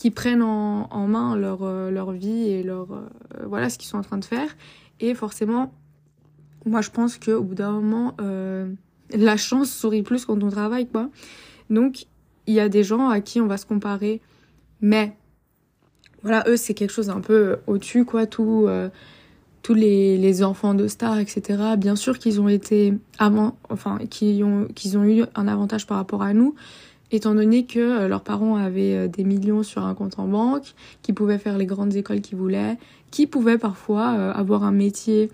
qui 0.02 0.10
prennent 0.10 0.42
en, 0.42 1.08
main 1.08 1.36
leur, 1.36 1.60
euh, 1.62 1.92
leur 1.92 2.12
vie 2.12 2.50
et 2.50 2.64
leur 2.64 2.92
euh, 2.92 3.08
voilà 3.46 3.70
ce 3.70 3.78
qu'ils 3.78 3.88
sont 3.88 4.00
en 4.00 4.02
train 4.02 4.18
de 4.18 4.26
faire. 4.26 4.50
Et 5.00 5.14
forcément, 5.14 5.72
moi 6.66 6.82
je 6.82 6.90
pense 6.90 7.20
qu'au 7.20 7.44
bout 7.44 7.54
d'un 7.54 7.74
moment, 7.74 8.16
euh, 8.20 8.74
la 9.14 9.38
chance 9.38 9.70
sourit 9.70 10.02
plus 10.02 10.26
quand 10.26 10.42
on 10.42 10.50
travaille, 10.50 10.88
quoi. 10.88 11.12
Donc 11.70 12.08
il 12.48 12.56
y 12.56 12.60
a 12.60 12.68
des 12.68 12.84
gens 12.84 13.10
à 13.10 13.22
qui 13.22 13.40
on 13.42 13.46
va 13.46 13.58
se 13.58 13.68
comparer, 13.68 14.22
mais 14.82 15.16
voilà, 16.24 16.46
eux 16.48 16.58
c'est 16.58 16.74
quelque 16.74 16.94
chose 16.94 17.12
un 17.12 17.22
peu 17.22 17.58
au-dessus, 17.68 18.04
quoi. 18.04 18.26
Tout, 18.26 18.68
tous 19.62 19.76
les, 19.76 20.18
les, 20.18 20.42
enfants 20.42 20.74
de 20.74 20.88
stars, 20.88 21.20
etc. 21.20 21.76
Bien 21.78 21.96
sûr 21.96 22.18
qu'ils 22.18 22.42
ont 22.42 22.48
été 22.48 22.96
avant, 23.20 23.56
enfin 23.70 24.00
qu'ils 24.10 24.44
ont, 24.44 24.66
qu'ils 24.74 24.98
ont 24.98 25.04
eu 25.04 25.26
un 25.36 25.48
avantage 25.48 25.86
par 25.86 25.98
rapport 25.98 26.24
à 26.24 26.34
nous 26.34 26.56
étant 27.12 27.36
donné 27.36 27.66
que 27.66 27.80
euh, 27.80 28.08
leurs 28.08 28.24
parents 28.24 28.56
avaient 28.56 28.96
euh, 28.96 29.08
des 29.08 29.24
millions 29.24 29.64
sur 29.64 29.86
un 29.86 29.94
compte 29.94 30.18
en 30.20 30.28
banque, 30.28 30.74
qui 31.02 31.14
pouvaient 31.14 31.38
faire 31.38 31.58
les 31.58 31.66
grandes 31.66 31.96
écoles 31.96 32.22
qu'ils 32.22 32.38
voulaient, 32.38 32.78
qui 33.12 33.28
pouvaient 33.28 33.58
parfois 33.58 34.16
euh, 34.18 34.34
avoir 34.34 34.64
un 34.64 34.72
métier 34.72 35.30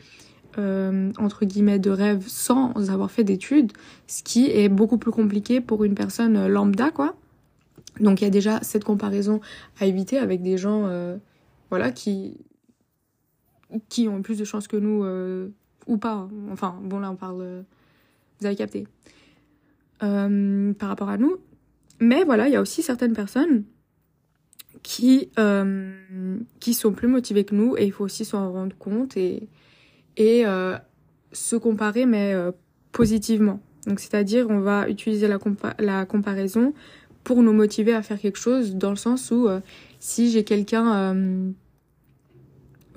entre 1.20 1.46
guillemets 1.46 1.78
de 1.78 1.92
rêve 1.92 2.24
sans 2.26 2.90
avoir 2.90 3.12
fait 3.12 3.24
d'études, 3.24 3.74
ce 4.08 4.24
qui 4.24 4.50
est 4.50 4.70
beaucoup 4.70 4.98
plus 4.98 5.12
compliqué 5.12 5.62
pour 5.62 5.84
une 5.84 5.94
personne 5.94 6.48
lambda 6.48 6.90
quoi. 6.90 7.16
Donc 8.00 8.22
il 8.22 8.24
y 8.24 8.28
a 8.28 8.32
déjà 8.32 8.60
cette 8.64 8.84
comparaison 8.84 9.40
à 9.80 9.86
éviter 9.86 10.18
avec 10.18 10.42
des 10.42 10.58
gens 10.58 10.90
voilà 11.70 11.92
qui 11.92 12.38
qui 13.88 14.08
ont 14.08 14.24
plus 14.24 14.40
de 14.40 14.46
chances 14.46 14.68
que 14.68 14.78
nous 14.78 15.06
ou 15.86 15.98
pas. 15.98 16.28
Enfin 16.52 16.80
bon 16.82 16.98
là 16.98 17.12
on 17.12 17.16
parle 17.16 17.64
vous 18.40 18.46
avez 18.48 18.56
capté. 18.56 18.88
par 20.00 20.90
rapport 20.90 21.10
à 21.10 21.20
nous 21.20 21.38
mais 22.00 22.24
voilà, 22.24 22.48
il 22.48 22.54
y 22.54 22.56
a 22.56 22.62
aussi 22.62 22.82
certaines 22.82 23.14
personnes 23.14 23.64
qui, 24.84 25.30
euh, 25.40 25.92
qui 26.60 26.74
sont 26.74 26.92
plus 26.92 27.08
motivées 27.08 27.44
que 27.44 27.56
nous 27.56 27.76
et 27.78 27.86
il 27.86 27.92
faut 27.92 28.06
aussi 28.06 28.26
s'en 28.26 28.52
rendre 28.52 28.76
compte 28.78 29.18
et, 29.18 29.48
et 30.16 30.46
euh, 30.46 30.78
se 31.32 31.56
comparer, 31.56 32.06
mais 32.06 32.34
euh, 32.34 32.52
positivement. 32.92 33.60
Donc, 33.86 34.00
c'est-à-dire, 34.00 34.48
on 34.50 34.60
va 34.60 34.90
utiliser 34.90 35.28
la, 35.28 35.40
la 35.80 36.06
comparaison 36.06 36.74
pour 37.24 37.44
nous 37.44 37.54
motiver 37.54 37.94
à 37.94 38.02
faire 38.02 38.20
quelque 38.20 38.38
chose 38.38 38.76
dans 38.76 38.90
le 38.90 38.96
sens 38.96 39.32
où 39.32 39.48
euh, 39.48 39.60
si 40.00 40.32
j'ai 40.32 40.44
quelqu'un 40.44 40.96
euh, 40.96 41.52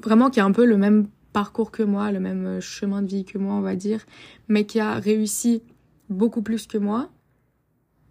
vraiment 0.02 0.30
qui 0.30 0.40
a 0.40 0.44
un 0.44 0.52
peu 0.52 0.64
le 0.64 0.76
même 0.76 1.08
parcours 1.32 1.70
que 1.70 1.82
moi, 1.82 2.10
le 2.12 2.20
même 2.20 2.60
chemin 2.60 3.02
de 3.02 3.08
vie 3.08 3.24
que 3.24 3.38
moi, 3.38 3.54
on 3.54 3.60
va 3.60 3.76
dire, 3.76 4.04
mais 4.48 4.64
qui 4.66 4.80
a 4.80 4.94
réussi 4.94 5.62
beaucoup 6.08 6.42
plus 6.42 6.66
que 6.66 6.78
moi, 6.78 7.10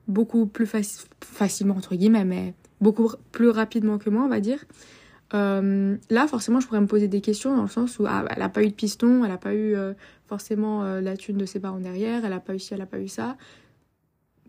beaucoup 0.10 0.48
plus 0.48 0.68
facilement, 1.22 1.76
entre 1.76 1.96
guillemets, 1.96 2.26
mais 2.26 2.54
beaucoup 2.82 3.10
plus 3.32 3.50
rapidement 3.50 3.98
que 3.98 4.10
moi, 4.10 4.24
on 4.24 4.28
va 4.28 4.40
dire. 4.40 4.66
Euh, 5.34 5.96
là, 6.10 6.28
forcément, 6.28 6.60
je 6.60 6.68
pourrais 6.68 6.82
me 6.82 6.88
poser 6.88 7.08
des 7.08 7.22
questions 7.22 7.56
dans 7.56 7.62
le 7.62 7.70
sens 7.70 8.00
où 8.00 8.06
ah, 8.08 8.26
elle 8.30 8.40
n'a 8.40 8.50
pas 8.50 8.64
eu 8.64 8.70
de 8.70 8.74
piston, 8.74 9.24
elle 9.24 9.32
n'a 9.32 9.38
pas 9.38 9.54
eu 9.54 9.76
euh, 9.76 9.94
forcément 10.28 10.84
euh, 10.84 11.02
la 11.02 11.16
thune 11.16 11.38
de 11.38 11.46
ses 11.46 11.60
parents 11.60 11.80
derrière, 11.80 12.26
elle 12.26 12.32
n'a 12.32 12.40
pas 12.40 12.56
eu 12.56 12.60
ci, 12.60 12.74
elle 12.74 12.80
n'a 12.80 12.88
pas 12.88 13.00
eu 13.00 13.08
ça. 13.08 13.38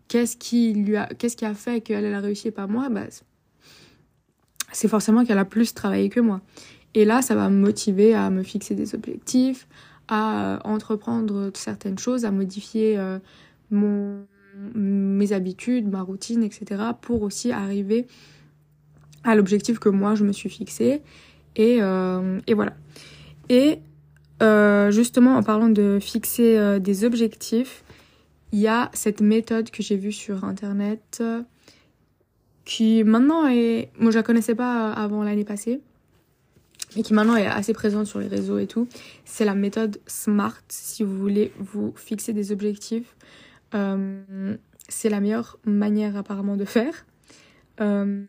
Qu'est-ce 0.07 0.35
qui 0.35 0.73
lui 0.73 0.97
a, 0.97 1.05
qu'est-ce 1.05 1.37
qui 1.37 1.45
a 1.45 1.53
fait 1.53 1.81
qu'elle 1.81 2.03
elle 2.03 2.13
a 2.15 2.19
réussi 2.19 2.47
et 2.47 2.51
pas 2.51 2.67
moi? 2.67 2.89
Bah, 2.89 3.05
C'est 4.71 4.87
forcément 4.87 5.23
qu'elle 5.23 5.37
a 5.37 5.45
plus 5.45 5.73
travaillé 5.73 6.09
que 6.09 6.19
moi. 6.19 6.41
Et 6.95 7.05
là, 7.05 7.21
ça 7.21 7.35
va 7.35 7.49
me 7.49 7.57
motiver 7.57 8.15
à 8.15 8.29
me 8.29 8.43
fixer 8.43 8.75
des 8.75 8.95
objectifs, 8.95 9.67
à 10.09 10.59
entreprendre 10.65 11.51
certaines 11.53 11.97
choses, 11.97 12.25
à 12.25 12.31
modifier 12.31 12.99
mon 13.69 14.25
mes 14.75 15.33
habitudes, 15.33 15.89
ma 15.89 16.01
routine, 16.01 16.43
etc. 16.43 16.81
pour 17.01 17.21
aussi 17.23 17.51
arriver 17.51 18.07
à 19.23 19.35
l'objectif 19.35 19.79
que 19.79 19.89
moi 19.89 20.15
je 20.15 20.23
me 20.23 20.31
suis 20.31 20.49
fixé. 20.49 21.01
Et, 21.55 21.77
euh, 21.81 22.39
et 22.47 22.53
voilà. 22.53 22.73
Et 23.49 23.79
euh, 24.41 24.91
justement, 24.91 25.35
en 25.35 25.43
parlant 25.43 25.69
de 25.69 25.99
fixer 26.01 26.57
euh, 26.57 26.79
des 26.79 27.03
objectifs, 27.03 27.83
il 28.51 28.59
y 28.59 28.67
a 28.67 28.89
cette 28.93 29.21
méthode 29.21 29.69
que 29.69 29.83
j'ai 29.83 29.97
vue 29.97 30.11
sur 30.11 30.43
internet 30.43 31.23
qui 32.65 33.03
maintenant 33.03 33.47
est. 33.47 33.89
Moi, 33.97 34.11
je 34.11 34.17
la 34.17 34.23
connaissais 34.23 34.55
pas 34.55 34.91
avant 34.91 35.23
l'année 35.23 35.45
passée, 35.45 35.81
et 36.97 37.03
qui 37.03 37.13
maintenant 37.13 37.35
est 37.35 37.45
assez 37.47 37.73
présente 37.73 38.07
sur 38.07 38.19
les 38.19 38.27
réseaux 38.27 38.57
et 38.57 38.67
tout. 38.67 38.87
C'est 39.23 39.45
la 39.45 39.55
méthode 39.55 39.99
SMART 40.05 40.61
si 40.67 41.03
vous 41.03 41.17
voulez 41.17 41.53
vous 41.59 41.93
fixer 41.95 42.33
des 42.33 42.51
objectifs. 42.51 43.15
Euh, 43.73 44.57
c'est 44.89 45.09
la 45.09 45.19
meilleure 45.19 45.57
manière 45.65 46.17
apparemment 46.17 46.57
de 46.57 46.65
faire. 46.65 47.05
Euh, 47.79 48.25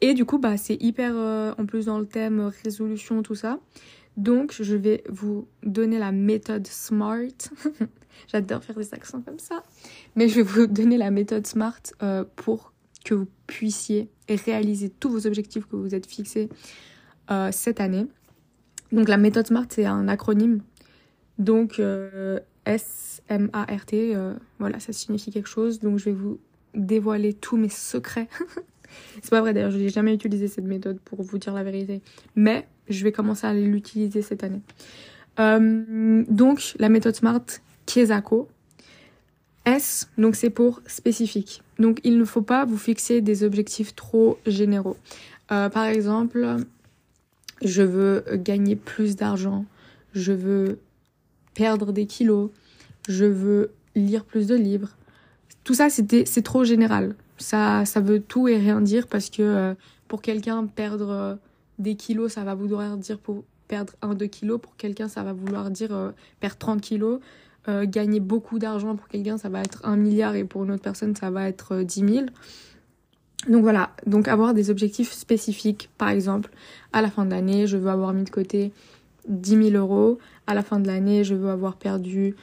et 0.00 0.14
du 0.14 0.24
coup, 0.24 0.38
bah, 0.38 0.56
c'est 0.56 0.80
hyper 0.80 1.12
euh, 1.16 1.52
en 1.58 1.66
plus 1.66 1.86
dans 1.86 1.98
le 1.98 2.06
thème 2.06 2.50
résolution, 2.62 3.22
tout 3.22 3.34
ça. 3.34 3.58
Donc, 4.16 4.54
je 4.60 4.76
vais 4.76 5.02
vous 5.08 5.48
donner 5.62 5.98
la 5.98 6.12
méthode 6.12 6.66
SMART. 6.66 7.50
J'adore 8.28 8.62
faire 8.62 8.76
des 8.76 8.92
accents 8.92 9.22
comme 9.22 9.38
ça. 9.38 9.62
Mais 10.14 10.28
je 10.28 10.36
vais 10.36 10.42
vous 10.42 10.66
donner 10.66 10.98
la 10.98 11.10
méthode 11.10 11.46
SMART 11.46 11.80
pour 12.36 12.72
que 13.04 13.14
vous 13.14 13.28
puissiez 13.46 14.10
réaliser 14.28 14.90
tous 14.90 15.08
vos 15.08 15.26
objectifs 15.26 15.66
que 15.66 15.76
vous 15.76 15.94
êtes 15.94 16.06
fixés 16.06 16.48
cette 17.52 17.80
année. 17.80 18.06
Donc, 18.92 19.08
la 19.08 19.16
méthode 19.16 19.46
SMART, 19.46 19.66
c'est 19.70 19.86
un 19.86 20.08
acronyme. 20.08 20.60
Donc, 21.38 21.80
S-M-A-R-T, 22.66 24.14
euh, 24.14 24.34
voilà, 24.58 24.80
ça 24.80 24.92
signifie 24.92 25.30
quelque 25.30 25.48
chose. 25.48 25.80
Donc 25.80 25.98
je 25.98 26.06
vais 26.06 26.12
vous 26.12 26.38
dévoiler 26.74 27.32
tous 27.32 27.56
mes 27.56 27.68
secrets. 27.68 28.28
c'est 29.22 29.30
pas 29.30 29.40
vrai 29.40 29.54
d'ailleurs, 29.54 29.70
je 29.70 29.78
n'ai 29.78 29.88
jamais 29.88 30.14
utilisé 30.14 30.48
cette 30.48 30.64
méthode 30.64 31.00
pour 31.00 31.22
vous 31.22 31.38
dire 31.38 31.52
la 31.54 31.62
vérité. 31.62 32.00
Mais 32.36 32.66
je 32.88 33.04
vais 33.04 33.12
commencer 33.12 33.46
à 33.46 33.54
l'utiliser 33.54 34.22
cette 34.22 34.44
année. 34.44 34.62
Euh, 35.38 36.24
donc 36.28 36.74
la 36.78 36.88
méthode 36.88 37.14
SMART 37.14 37.44
Kiesako. 37.86 38.48
S, 39.66 40.08
donc 40.16 40.36
c'est 40.36 40.50
pour 40.50 40.80
spécifique. 40.86 41.62
Donc 41.78 42.00
il 42.02 42.18
ne 42.18 42.24
faut 42.24 42.42
pas 42.42 42.64
vous 42.64 42.78
fixer 42.78 43.20
des 43.20 43.44
objectifs 43.44 43.94
trop 43.94 44.38
généraux. 44.46 44.96
Euh, 45.52 45.68
par 45.68 45.84
exemple, 45.84 46.56
je 47.62 47.82
veux 47.82 48.24
gagner 48.36 48.76
plus 48.76 49.16
d'argent, 49.16 49.66
je 50.14 50.32
veux 50.32 50.78
perdre 51.54 51.92
des 51.92 52.06
kilos, 52.06 52.50
je 53.08 53.24
veux 53.24 53.72
lire 53.94 54.24
plus 54.24 54.46
de 54.46 54.54
livres. 54.54 54.96
Tout 55.64 55.74
ça, 55.74 55.90
c'était, 55.90 56.24
c'est 56.26 56.42
trop 56.42 56.64
général. 56.64 57.14
Ça, 57.38 57.84
ça 57.84 58.00
veut 58.00 58.20
tout 58.20 58.48
et 58.48 58.56
rien 58.56 58.80
dire 58.80 59.06
parce 59.06 59.30
que 59.30 59.42
euh, 59.42 59.74
pour 60.08 60.22
quelqu'un, 60.22 60.66
perdre 60.66 61.10
euh, 61.10 61.34
des 61.78 61.94
kilos, 61.94 62.32
ça 62.32 62.44
va 62.44 62.54
vouloir 62.54 62.96
dire 62.96 63.18
pour 63.18 63.44
perdre 63.68 63.94
1-2 64.02 64.28
kilos. 64.28 64.60
Pour 64.60 64.76
quelqu'un, 64.76 65.08
ça 65.08 65.22
va 65.22 65.32
vouloir 65.32 65.70
dire 65.70 65.94
euh, 65.94 66.10
perdre 66.40 66.56
30 66.58 66.80
kilos. 66.80 67.20
gagner 67.84 68.20
beaucoup 68.20 68.58
d'argent 68.58 68.96
pour 68.96 69.06
quelqu'un, 69.06 69.38
ça 69.38 69.48
va 69.48 69.60
être 69.60 69.80
1 69.84 69.96
milliard 69.96 70.34
et 70.34 70.44
pour 70.44 70.64
une 70.64 70.72
autre 70.72 70.82
personne, 70.82 71.14
ça 71.14 71.30
va 71.30 71.48
être 71.48 71.82
10 71.82 72.00
000. 72.00 72.26
Donc 73.48 73.62
voilà, 73.62 73.90
donc 74.06 74.28
avoir 74.28 74.54
des 74.54 74.70
objectifs 74.70 75.12
spécifiques. 75.12 75.88
Par 75.96 76.08
exemple, 76.08 76.50
à 76.92 77.00
la 77.00 77.10
fin 77.10 77.24
de 77.24 77.30
l'année, 77.30 77.66
je 77.66 77.76
veux 77.76 77.90
avoir 77.90 78.12
mis 78.12 78.24
de 78.24 78.30
côté 78.30 78.72
10 79.28 79.70
000 79.70 79.76
euros. 79.76 80.18
À 80.46 80.54
la 80.54 80.62
fin 80.62 80.80
de 80.80 80.86
l'année, 80.86 81.24
je 81.24 81.34
veux 81.34 81.50
avoir 81.50 81.76
perdu 81.76 82.34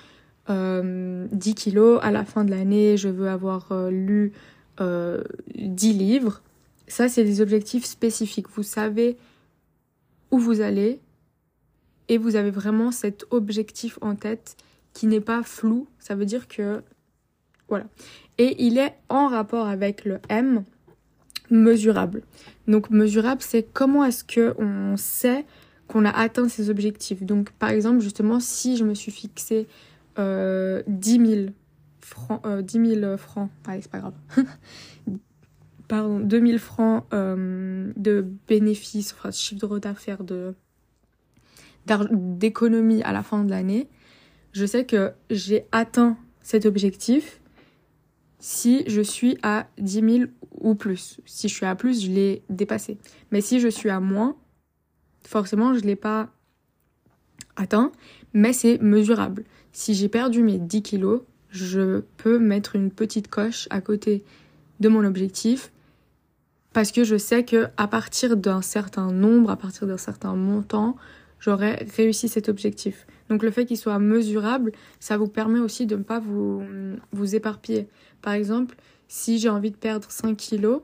10 0.48 0.54
euh, 0.54 1.28
kilos. 1.56 2.00
À 2.02 2.12
la 2.12 2.26
fin 2.26 2.46
de 2.46 2.52
l'année, 2.52 2.98
je 2.98 3.10
veux 3.10 3.30
avoir 3.30 3.72
euh, 3.72 3.90
lu 3.90 4.32
10 4.80 4.82
euh, 4.82 5.24
livres. 5.54 6.42
Ça, 6.88 7.10
c'est 7.10 7.24
des 7.24 7.42
objectifs 7.42 7.86
spécifiques. 7.86 8.50
Vous 8.50 8.64
savez 8.64 9.18
où 10.32 10.40
vous 10.40 10.62
allez 10.62 11.00
et 12.10 12.18
vous 12.18 12.36
avez 12.36 12.52
vraiment 12.52 12.92
cet 12.92 13.26
objectif 13.32 13.98
en 14.02 14.16
tête 14.16 14.56
qui 14.94 15.08
n'est 15.08 15.22
pas 15.22 15.44
flou. 15.44 15.88
Ça 16.00 16.16
veut 16.16 16.26
dire 16.26 16.48
que 16.48 16.82
voilà. 17.68 17.86
Et 18.38 18.64
il 18.66 18.78
est 18.78 18.94
en 19.10 19.28
rapport 19.28 19.68
avec 19.68 20.06
le 20.06 20.20
M 20.30 20.64
mesurable. 21.50 22.24
Donc 22.68 22.90
mesurable, 22.90 23.42
c'est 23.42 23.64
comment 23.64 24.04
est-ce 24.06 24.24
que 24.24 24.56
on 24.58 24.96
sait 24.98 25.46
qu'on 25.88 26.06
a 26.06 26.12
atteint 26.12 26.50
ses 26.50 26.70
objectifs. 26.70 27.24
Donc 27.24 27.52
par 27.52 27.70
exemple, 27.70 28.00
justement, 28.02 28.40
si 28.40 28.78
je 28.78 28.84
me 28.84 28.94
suis 28.94 29.12
fixé 29.12 29.68
euh, 30.20 30.84
10 30.88 31.26
000 31.26 31.50
francs, 32.02 32.42
euh, 32.46 32.62
10 32.62 33.00
000 33.00 33.18
francs, 33.18 33.50
allez, 33.66 33.82
c'est 33.82 33.92
pas 33.92 34.00
grave, 34.00 34.14
pardon, 35.88 36.20
2000 36.20 36.60
francs 36.60 37.06
euh, 37.14 37.92
de 37.96 38.26
bénéfices, 38.48 39.14
enfin 39.18 39.32
chiffre 39.32 39.80
d'affaires 39.80 40.24
de 40.24 40.54
d'économie 42.12 43.02
à 43.04 43.14
la 43.14 43.24
fin 43.24 43.46
de 43.46 43.50
l'année, 43.50 43.88
je 44.52 44.66
sais 44.66 44.86
que 44.86 45.14
j'ai 45.30 45.66
atteint 45.72 46.18
cet 46.42 46.66
objectif 46.66 47.40
si 48.40 48.84
je 48.88 49.02
suis 49.02 49.38
à 49.42 49.68
10 49.78 49.94
000 49.94 50.30
ou 50.60 50.76
plus. 50.76 51.20
Si 51.26 51.48
je 51.48 51.54
suis 51.54 51.66
à 51.66 51.76
plus, 51.76 52.04
je 52.04 52.12
l'ai 52.12 52.44
dépassé. 52.50 52.98
Mais 53.32 53.42
si 53.42 53.60
je 53.60 53.68
suis 53.68 53.90
à 53.90 54.00
moins, 54.00 54.36
forcément, 55.28 55.74
je 55.74 55.80
ne 55.80 55.86
l'ai 55.86 55.96
pas 55.96 56.30
atteint, 57.56 57.92
mais 58.34 58.54
c'est 58.54 58.80
mesurable. 58.82 59.44
Si 59.74 59.94
j'ai 59.94 60.10
perdu 60.10 60.42
mes 60.42 60.58
10 60.58 60.82
kilos, 60.82 61.22
je 61.50 62.02
peux 62.18 62.40
mettre 62.40 62.76
une 62.76 62.92
petite 62.92 63.28
coche 63.28 63.68
à 63.70 63.82
côté 63.82 64.24
de 64.80 64.90
mon 64.90 65.04
objectif 65.04 65.72
parce 66.74 66.92
que 66.92 67.04
je 67.04 67.18
sais 67.18 67.44
que 67.44 67.68
à 67.78 67.88
partir 67.88 68.38
d'un 68.38 68.62
certain 68.62 69.12
nombre, 69.12 69.50
à 69.50 69.58
partir 69.58 69.88
d'un 69.88 69.98
certain 69.98 70.36
montant, 70.36 70.96
j'aurai 71.40 71.88
réussi 71.96 72.30
cet 72.30 72.50
objectif. 72.50 73.08
Donc 73.30 73.44
le 73.44 73.52
fait 73.52 73.66
qu'il 73.66 73.78
soit 73.78 74.00
mesurable, 74.00 74.72
ça 75.00 75.18
vous 75.18 75.28
permet 75.28 75.60
aussi 75.60 75.86
de 75.86 75.96
ne 75.96 76.04
pas 76.04 76.20
vous, 76.20 76.64
vous 77.12 77.36
éparpiller. 77.36 77.88
Par 78.22 78.34
exemple, 78.34 78.76
si 79.08 79.40
j'ai 79.40 79.50
envie 79.50 79.72
de 79.72 79.76
perdre 79.76 80.10
5 80.12 80.38
kilos, 80.38 80.82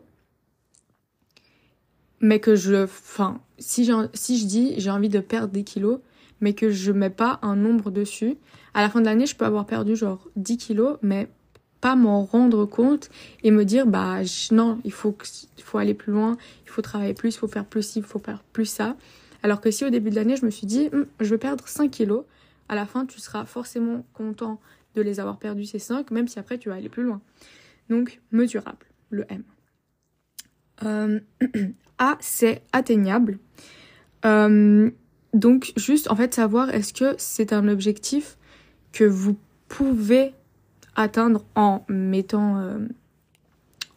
mais 2.23 2.39
que 2.39 2.55
je... 2.55 2.85
Enfin, 2.85 3.39
si, 3.59 3.91
si 4.13 4.39
je 4.39 4.45
dis 4.45 4.73
j'ai 4.77 4.89
envie 4.89 5.09
de 5.09 5.19
perdre 5.19 5.53
des 5.53 5.63
kilos, 5.63 5.99
mais 6.41 6.53
que 6.53 6.71
je 6.71 6.91
mets 6.91 7.09
pas 7.09 7.37
un 7.43 7.55
nombre 7.55 7.91
dessus, 7.91 8.37
à 8.73 8.81
la 8.81 8.89
fin 8.89 9.01
de 9.01 9.05
l'année, 9.05 9.25
je 9.27 9.35
peux 9.35 9.45
avoir 9.45 9.65
perdu 9.65 9.95
genre 9.95 10.27
10 10.37 10.57
kilos, 10.57 10.97
mais 11.01 11.27
pas 11.81 11.95
m'en 11.97 12.23
rendre 12.23 12.65
compte 12.65 13.09
et 13.43 13.51
me 13.51 13.65
dire 13.65 13.85
bah 13.85 14.19
non 14.51 14.79
il 14.85 14.93
faut 14.93 15.13
il 15.57 15.63
faut 15.63 15.79
aller 15.79 15.93
plus 15.93 16.13
loin 16.13 16.37
il 16.65 16.69
faut 16.69 16.81
travailler 16.81 17.13
plus 17.13 17.35
il 17.35 17.37
faut 17.37 17.49
faire 17.49 17.65
plus 17.65 17.85
ci 17.85 17.99
il 17.99 18.05
faut 18.05 18.19
faire 18.19 18.41
plus 18.53 18.65
ça. 18.65 18.95
Alors 19.43 19.59
que 19.59 19.69
si 19.69 19.83
au 19.83 19.89
début 19.89 20.09
de 20.09 20.15
l'année 20.15 20.37
je 20.37 20.45
me 20.45 20.49
suis 20.49 20.65
dit 20.65 20.89
hum, 20.93 21.05
je 21.19 21.29
vais 21.29 21.37
perdre 21.37 21.67
5 21.67 21.91
kilos 21.91 22.23
à 22.69 22.75
la 22.75 22.85
fin 22.85 23.05
tu 23.05 23.19
seras 23.19 23.43
forcément 23.43 24.05
content 24.13 24.61
de 24.95 25.01
les 25.01 25.19
avoir 25.19 25.39
perdus 25.39 25.65
ces 25.65 25.79
5 25.79 26.09
même 26.11 26.29
si 26.29 26.39
après 26.39 26.57
tu 26.57 26.69
vas 26.69 26.75
aller 26.75 26.87
plus 26.87 27.03
loin. 27.03 27.19
Donc 27.89 28.21
mesurable 28.31 28.85
le 29.09 29.25
M. 29.27 29.43
Euh, 30.83 31.19
A 32.03 32.17
c'est 32.19 32.61
atteignable 32.73 33.39
euh, 34.25 34.89
donc 35.33 35.73
juste 35.75 36.09
en 36.11 36.15
fait 36.15 36.33
savoir 36.33 36.69
est-ce 36.69 36.93
que 36.93 37.15
c'est 37.17 37.53
un 37.53 37.67
objectif 37.67 38.37
que 38.91 39.03
vous 39.03 39.35
pouvez 39.67 40.33
atteindre 40.95 41.43
en 41.55 41.83
mettant, 41.89 42.59
euh, 42.59 42.77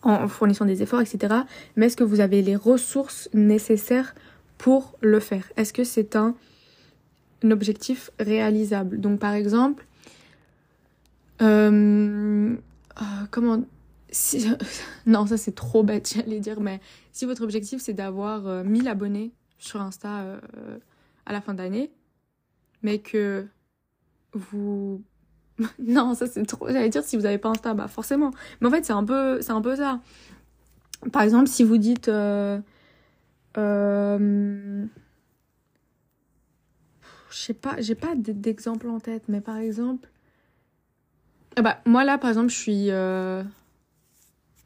en 0.03 0.27
fournissant 0.29 0.65
des 0.65 0.83
efforts, 0.83 1.03
etc. 1.03 1.35
Mais 1.77 1.87
est-ce 1.87 1.97
que 1.97 2.05
vous 2.05 2.21
avez 2.21 2.41
les 2.41 2.57
ressources 2.57 3.29
nécessaires 3.35 4.15
pour 4.57 4.97
le 5.03 5.21
faire? 5.21 5.45
Est-ce 5.57 5.73
que 5.73 5.85
c'est 5.85 6.17
un, 6.17 6.35
objectif 7.45 8.11
réalisable? 8.19 8.99
Donc 8.99 9.21
par 9.21 9.35
exemple, 9.35 9.85
euh, 11.43 12.57
euh, 13.01 13.05
comment 13.31 13.63
non, 15.07 15.27
ça 15.27 15.37
c'est 15.37 15.55
trop 15.55 15.83
bête, 15.83 16.13
j'allais 16.15 16.41
dire, 16.41 16.61
mais 16.61 16.81
si 17.13 17.25
votre 17.25 17.43
objectif 17.43 17.81
c'est 17.81 17.95
d'avoir 17.95 18.65
1000 18.65 18.89
abonnés 18.89 19.33
sur 19.59 19.81
Insta 19.81 20.39
à 21.27 21.33
la 21.33 21.41
fin 21.41 21.55
d'année, 21.55 21.91
mais 22.83 22.99
que 22.99 23.47
vous 24.33 25.03
non, 25.79 26.15
ça 26.15 26.27
c'est 26.27 26.45
trop. 26.45 26.69
J'allais 26.69 26.89
dire 26.89 27.03
si 27.03 27.17
vous 27.17 27.23
n'avez 27.23 27.39
pas 27.39 27.49
Insta, 27.49 27.75
bah 27.75 27.89
forcément. 27.89 28.31
Mais 28.61 28.69
en 28.69 28.71
fait, 28.71 28.85
c'est 28.85 28.93
un 28.93 29.05
peu, 29.05 29.41
un 29.49 29.61
peu 29.61 29.77
ça. 29.77 30.01
Par 31.13 31.23
exemple, 31.23 31.49
si 31.49 31.65
vous 31.65 31.79
dites, 31.79 32.09
euh, 32.09 32.59
euh, 33.59 34.87
je 37.31 37.37
sais 37.37 37.55
pas, 37.55 37.81
j'ai 37.81 37.95
pas 37.95 38.15
d'exemple 38.17 38.89
en 38.89 39.01
tête, 39.01 39.25
mais 39.29 39.41
par 39.41 39.57
exemple, 39.57 40.09
ah 41.57 41.63
bah 41.63 41.79
moi 41.87 42.05
là, 42.05 42.19
par 42.19 42.31
exemple, 42.31 42.51
je 42.51 42.57
suis, 42.57 42.91
euh... 42.91 43.43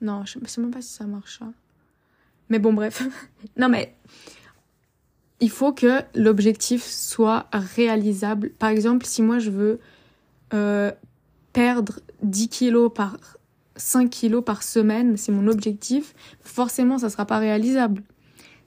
non, 0.01 0.25
je 0.25 0.39
sais 0.47 0.61
même 0.61 0.71
pas 0.71 0.83
si 0.83 0.93
ça 0.93 1.05
marche. 1.05 1.41
Hein. 1.43 1.53
Mais 2.49 2.59
bon, 2.59 2.73
bref. 2.73 3.03
non 3.57 3.69
mais 3.69 3.95
il 5.41 5.51
faut 5.51 5.73
que 5.73 6.03
l'objectif 6.15 6.85
soit 6.85 7.47
réalisable. 7.53 8.51
Par 8.51 8.69
exemple, 8.69 9.07
si 9.07 9.23
moi 9.23 9.39
je 9.39 9.51
veux 9.51 9.81
euh, 10.53 10.93
perdre 11.53 12.01
10 12.23 12.49
kilos 12.49 12.93
par 12.95 13.17
5 13.77 14.11
kilos 14.11 14.45
par 14.45 14.63
semaine, 14.63 15.17
c'est 15.17 15.33
mon 15.33 15.49
objectif, 15.49 16.15
forcément 16.43 16.99
ça 16.99 17.09
sera 17.09 17.25
pas 17.25 17.39
réalisable. 17.39 18.03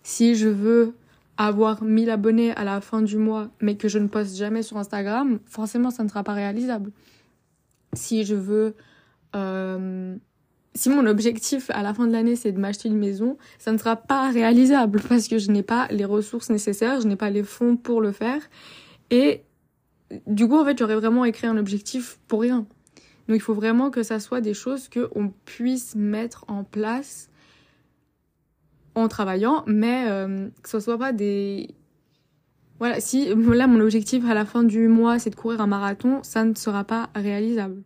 Si 0.01 0.35
je 0.35 0.49
veux 0.49 0.95
avoir 1.37 1.83
1000 1.83 2.09
abonnés 2.09 2.51
à 2.55 2.63
la 2.63 2.81
fin 2.81 3.01
du 3.01 3.17
mois, 3.17 3.49
mais 3.61 3.75
que 3.77 3.87
je 3.87 3.99
ne 3.99 4.07
poste 4.07 4.35
jamais 4.35 4.63
sur 4.63 4.77
Instagram, 4.77 5.39
forcément 5.45 5.91
ça 5.91 6.03
ne 6.03 6.09
sera 6.09 6.23
pas 6.23 6.33
réalisable. 6.33 6.91
Si 7.93 8.23
je 8.23 8.35
veux... 8.35 8.75
Euh, 9.35 10.15
si 10.75 10.89
mon 10.89 11.05
objectif 11.05 11.69
à 11.71 11.83
la 11.83 11.93
fin 11.93 12.07
de 12.07 12.11
l'année 12.11 12.35
c'est 12.35 12.51
de 12.51 12.59
m'acheter 12.59 12.89
une 12.89 12.97
maison, 12.97 13.37
ça 13.59 13.71
ne 13.71 13.77
sera 13.77 13.95
pas 13.95 14.29
réalisable 14.31 15.01
parce 15.09 15.27
que 15.27 15.37
je 15.37 15.51
n'ai 15.51 15.63
pas 15.63 15.87
les 15.91 16.05
ressources 16.05 16.49
nécessaires, 16.49 17.01
je 17.01 17.07
n'ai 17.07 17.15
pas 17.15 17.29
les 17.29 17.43
fonds 17.43 17.77
pour 17.77 18.01
le 18.01 18.11
faire. 18.11 18.41
Et 19.09 19.43
du 20.27 20.47
coup, 20.47 20.57
en 20.57 20.65
fait, 20.65 20.77
j'aurais 20.77 20.95
vraiment 20.95 21.25
écrit 21.25 21.47
un 21.47 21.57
objectif 21.57 22.19
pour 22.27 22.41
rien. 22.41 22.65
Donc, 23.27 23.37
il 23.37 23.41
faut 23.41 23.53
vraiment 23.53 23.89
que 23.89 24.03
ça 24.03 24.19
soit 24.19 24.41
des 24.41 24.53
choses 24.53 24.89
qu'on 24.89 25.31
puisse 25.45 25.95
mettre 25.95 26.45
en 26.47 26.63
place 26.63 27.29
en 28.95 29.07
travaillant, 29.07 29.63
mais 29.65 30.05
euh, 30.07 30.49
que 30.61 30.69
ce 30.69 30.79
soit 30.79 30.97
pas 30.97 31.13
des... 31.13 31.69
Voilà, 32.79 32.99
si 32.99 33.33
là, 33.35 33.67
mon 33.67 33.79
objectif 33.79 34.25
à 34.25 34.33
la 34.33 34.45
fin 34.45 34.63
du 34.63 34.87
mois, 34.87 35.19
c'est 35.19 35.29
de 35.29 35.35
courir 35.35 35.61
un 35.61 35.67
marathon, 35.67 36.21
ça 36.23 36.43
ne 36.43 36.53
sera 36.53 36.83
pas 36.83 37.09
réalisable. 37.15 37.81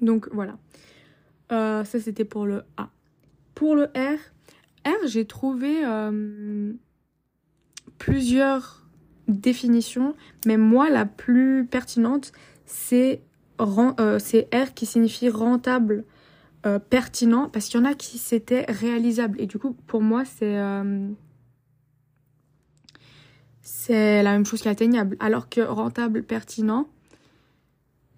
Donc, 0.00 0.28
voilà. 0.32 0.56
Euh, 1.52 1.84
ça, 1.84 2.00
c'était 2.00 2.24
pour 2.24 2.46
le 2.46 2.62
A. 2.76 2.90
Pour 3.54 3.74
le 3.74 3.84
R, 3.84 4.18
R, 4.86 5.06
j'ai 5.06 5.26
trouvé 5.26 5.84
euh, 5.84 6.72
plusieurs 7.98 8.86
définition, 9.28 10.14
mais 10.46 10.56
moi, 10.56 10.90
la 10.90 11.06
plus 11.06 11.64
pertinente, 11.64 12.32
c'est 12.66 13.22
euh, 13.60 14.18
R 14.52 14.74
qui 14.74 14.86
signifie 14.86 15.28
rentable, 15.28 16.04
pertinent, 16.90 17.48
parce 17.48 17.68
qu'il 17.68 17.80
y 17.80 17.82
en 17.82 17.86
a 17.86 17.94
qui 17.94 18.18
c'était 18.18 18.66
réalisable. 18.68 19.40
Et 19.40 19.46
du 19.46 19.58
coup, 19.58 19.72
pour 19.86 20.02
moi, 20.02 20.24
c'est 20.24 20.58
c'est 23.62 24.22
la 24.22 24.32
même 24.32 24.44
chose 24.44 24.60
qu'atteignable. 24.62 25.16
Alors 25.20 25.48
que 25.48 25.60
rentable, 25.60 26.22
pertinent, 26.22 26.88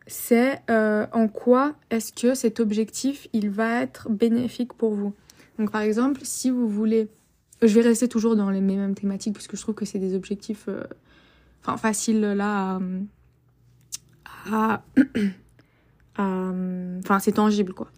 c'est 0.07 0.61
en 0.69 1.29
quoi 1.29 1.75
est-ce 1.91 2.13
que 2.13 2.35
cet 2.35 2.61
objectif, 2.61 3.29
il 3.33 3.51
va 3.51 3.83
être 3.83 4.11
bénéfique 4.11 4.73
pour 4.73 4.95
vous? 4.95 5.15
Donc 5.59 5.71
par 5.71 5.83
exemple, 5.83 6.21
si 6.25 6.51
vous 6.51 6.69
voulez 6.69 7.09
je 7.63 7.75
vais 7.75 7.83
rester 7.83 8.09
toujours 8.09 8.37
dans 8.37 8.51
les 8.51 8.61
mêmes 8.61 8.95
thématiques 8.95 9.35
parce 9.35 9.47
que 9.47 9.57
je 9.57 9.63
trouve 9.63 9.75
que 9.75 9.85
c'est 9.85 10.01
des 10.01 10.15
objectifs 10.15 10.65
euh, 10.69 10.83
enfin 11.63 11.77
faciles 11.77 12.21
là 12.21 12.81
à, 14.51 14.83
enfin 16.19 17.19
c'est 17.21 17.33
tangible 17.33 17.73
quoi. 17.73 17.89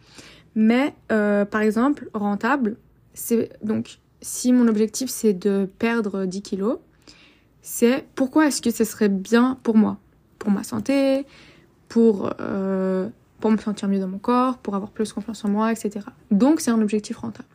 Mais 0.54 0.94
euh, 1.10 1.44
par 1.44 1.62
exemple 1.62 2.10
rentable, 2.14 2.76
c'est 3.14 3.50
donc 3.64 3.98
si 4.20 4.52
mon 4.52 4.68
objectif 4.68 5.08
c'est 5.10 5.32
de 5.32 5.68
perdre 5.78 6.26
10 6.26 6.42
kilos, 6.42 6.78
c'est 7.62 8.06
pourquoi 8.14 8.46
est-ce 8.46 8.60
que 8.60 8.70
ce 8.70 8.84
serait 8.84 9.08
bien 9.08 9.58
pour 9.62 9.76
moi, 9.76 9.98
pour 10.38 10.50
ma 10.50 10.62
santé, 10.62 11.24
pour 11.94 12.32
euh, 12.40 13.08
pour 13.38 13.52
me 13.52 13.56
sentir 13.56 13.86
mieux 13.86 14.00
dans 14.00 14.08
mon 14.08 14.18
corps, 14.18 14.58
pour 14.58 14.74
avoir 14.74 14.90
plus 14.90 15.12
confiance 15.12 15.44
en 15.44 15.48
moi, 15.48 15.70
etc. 15.70 16.06
Donc 16.32 16.58
c'est 16.58 16.72
un 16.72 16.82
objectif 16.82 17.18
rentable. 17.18 17.48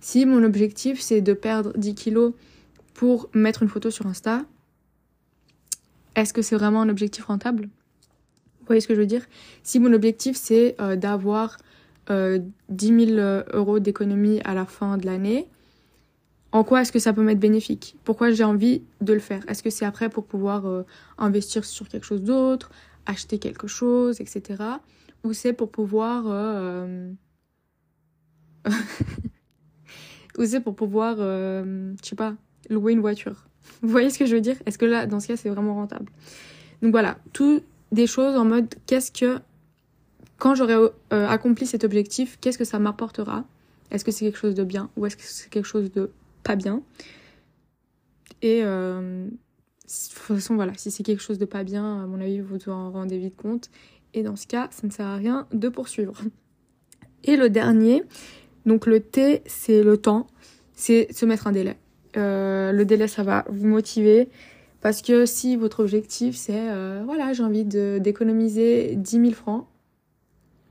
Si 0.00 0.24
mon 0.24 0.42
objectif 0.44 0.98
c'est 0.98 1.20
de 1.20 1.34
perdre 1.34 1.74
10 1.76 1.94
kilos 1.94 2.32
pour 2.94 3.28
mettre 3.34 3.62
une 3.62 3.68
photo 3.68 3.90
sur 3.90 4.06
Insta, 4.06 4.46
est-ce 6.14 6.32
que 6.32 6.40
c'est 6.40 6.56
vraiment 6.56 6.80
un 6.80 6.88
objectif 6.88 7.26
rentable? 7.26 7.64
Vous 7.64 8.66
voyez 8.66 8.80
ce 8.80 8.88
que 8.88 8.94
je 8.94 9.00
veux 9.00 9.06
dire? 9.06 9.26
Si 9.62 9.78
mon 9.78 9.92
objectif 9.92 10.38
c'est 10.38 10.74
euh, 10.80 10.96
d'avoir 10.96 11.58
euh, 12.08 12.38
10 12.70 13.08
000 13.08 13.42
euros 13.52 13.78
d'économie 13.78 14.40
à 14.46 14.54
la 14.54 14.64
fin 14.64 14.96
de 14.96 15.04
l'année, 15.04 15.48
en 16.52 16.64
quoi 16.64 16.80
est-ce 16.80 16.92
que 16.92 16.98
ça 16.98 17.12
peut 17.12 17.22
m'être 17.22 17.40
bénéfique? 17.40 17.98
Pourquoi 18.04 18.30
j'ai 18.30 18.44
envie 18.44 18.80
de 19.02 19.12
le 19.12 19.20
faire? 19.20 19.42
Est-ce 19.48 19.62
que 19.62 19.68
c'est 19.68 19.84
après 19.84 20.08
pour 20.08 20.24
pouvoir 20.24 20.64
euh, 20.64 20.84
investir 21.18 21.66
sur 21.66 21.90
quelque 21.90 22.06
chose 22.06 22.22
d'autre? 22.22 22.70
Acheter 23.06 23.38
quelque 23.38 23.66
chose, 23.66 24.20
etc. 24.20 24.62
Ou 25.24 25.32
c'est 25.32 25.52
pour 25.52 25.70
pouvoir... 25.70 26.24
Euh, 26.26 27.12
ou 30.38 30.44
c'est 30.44 30.60
pour 30.60 30.74
pouvoir, 30.76 31.16
euh, 31.18 31.92
je 32.02 32.08
sais 32.08 32.16
pas, 32.16 32.34
louer 32.68 32.92
une 32.92 33.00
voiture. 33.00 33.46
Vous 33.82 33.88
voyez 33.88 34.10
ce 34.10 34.18
que 34.18 34.26
je 34.26 34.34
veux 34.34 34.40
dire? 34.40 34.56
Est-ce 34.66 34.78
que 34.78 34.84
là, 34.84 35.06
dans 35.06 35.20
ce 35.20 35.28
cas, 35.28 35.36
c'est 35.36 35.48
vraiment 35.48 35.74
rentable? 35.74 36.06
Donc 36.82 36.90
voilà, 36.90 37.18
tout 37.32 37.62
des 37.92 38.06
choses 38.06 38.36
en 38.36 38.44
mode 38.44 38.74
qu'est-ce 38.86 39.12
que 39.12 39.38
quand 40.38 40.54
j'aurai 40.54 40.74
euh, 40.74 40.90
accompli 41.10 41.66
cet 41.66 41.84
objectif, 41.84 42.38
qu'est-ce 42.40 42.58
que 42.58 42.64
ça 42.64 42.78
m'apportera? 42.78 43.44
Est-ce 43.90 44.04
que 44.04 44.10
c'est 44.10 44.24
quelque 44.24 44.38
chose 44.38 44.54
de 44.54 44.64
bien 44.64 44.90
ou 44.96 45.06
est-ce 45.06 45.16
que 45.16 45.22
c'est 45.22 45.48
quelque 45.48 45.66
chose 45.66 45.90
de 45.92 46.10
pas 46.42 46.56
bien? 46.56 46.82
Et 48.42 48.62
de 49.86 50.14
toute 50.14 50.18
façon, 50.18 50.56
voilà, 50.56 50.72
si 50.76 50.90
c'est 50.90 51.02
quelque 51.02 51.22
chose 51.22 51.38
de 51.38 51.44
pas 51.44 51.64
bien, 51.64 52.02
à 52.02 52.06
mon 52.06 52.20
avis, 52.20 52.40
vous 52.40 52.58
devez 52.58 52.72
en 52.72 52.90
rendre 52.90 53.14
vite 53.14 53.36
compte. 53.36 53.70
Et 54.14 54.22
dans 54.22 54.36
ce 54.36 54.46
cas, 54.46 54.68
ça 54.70 54.86
ne 54.86 54.92
sert 54.92 55.06
à 55.06 55.16
rien 55.16 55.46
de 55.52 55.68
poursuivre. 55.68 56.14
Et 57.24 57.36
le 57.36 57.50
dernier, 57.50 58.02
donc 58.64 58.86
le 58.86 59.00
T, 59.00 59.42
c'est 59.46 59.82
le 59.82 59.96
temps, 59.96 60.26
c'est 60.74 61.12
se 61.12 61.24
mettre 61.24 61.46
un 61.46 61.52
délai. 61.52 61.76
Euh, 62.16 62.72
le 62.72 62.84
délai, 62.84 63.08
ça 63.08 63.22
va 63.22 63.44
vous 63.48 63.66
motiver. 63.66 64.28
Parce 64.80 65.02
que 65.02 65.26
si 65.26 65.56
votre 65.56 65.80
objectif, 65.80 66.36
c'est, 66.36 66.70
euh, 66.70 67.02
voilà, 67.04 67.32
j'ai 67.32 67.42
envie 67.42 67.64
d'économiser 67.64 68.94
10 68.96 69.10
000 69.10 69.32
francs, 69.32 69.66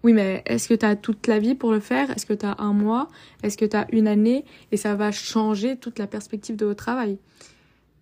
oui, 0.04 0.14
mais 0.14 0.44
est-ce 0.46 0.70
que 0.70 0.76
tu 0.76 0.86
as 0.86 0.96
toute 0.96 1.26
la 1.26 1.40
vie 1.40 1.56
pour 1.56 1.72
le 1.72 1.80
faire? 1.80 2.12
Est-ce 2.12 2.28
que 2.28 2.34
tu 2.34 2.46
as 2.46 2.56
un 2.60 2.74
mois? 2.74 3.08
Est-ce 3.42 3.58
que 3.58 3.66
tu 3.66 3.76
as 3.76 3.88
une 3.92 4.08
année? 4.08 4.46
Et 4.72 4.78
ça 4.78 4.94
va 4.94 5.12
changer 5.12 5.78
toute 5.78 5.98
la 5.98 6.06
perspective 6.06 6.56
de 6.56 6.66
votre 6.66 6.84
travail. 6.84 7.18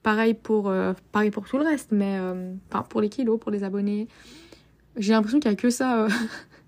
Pareil 0.03 0.33
pour, 0.33 0.69
euh, 0.69 0.93
pareil 1.11 1.31
pour 1.31 1.47
tout 1.47 1.57
le 1.57 1.63
reste, 1.63 1.91
mais 1.91 2.17
euh, 2.19 2.53
pour 2.89 3.01
les 3.01 3.09
kilos, 3.09 3.39
pour 3.39 3.51
les 3.51 3.63
abonnés. 3.63 4.07
J'ai 4.97 5.13
l'impression 5.13 5.39
qu'il 5.39 5.49
n'y 5.49 5.57
a 5.57 5.59
que 5.59 5.69
ça. 5.69 6.03
Euh. 6.03 6.09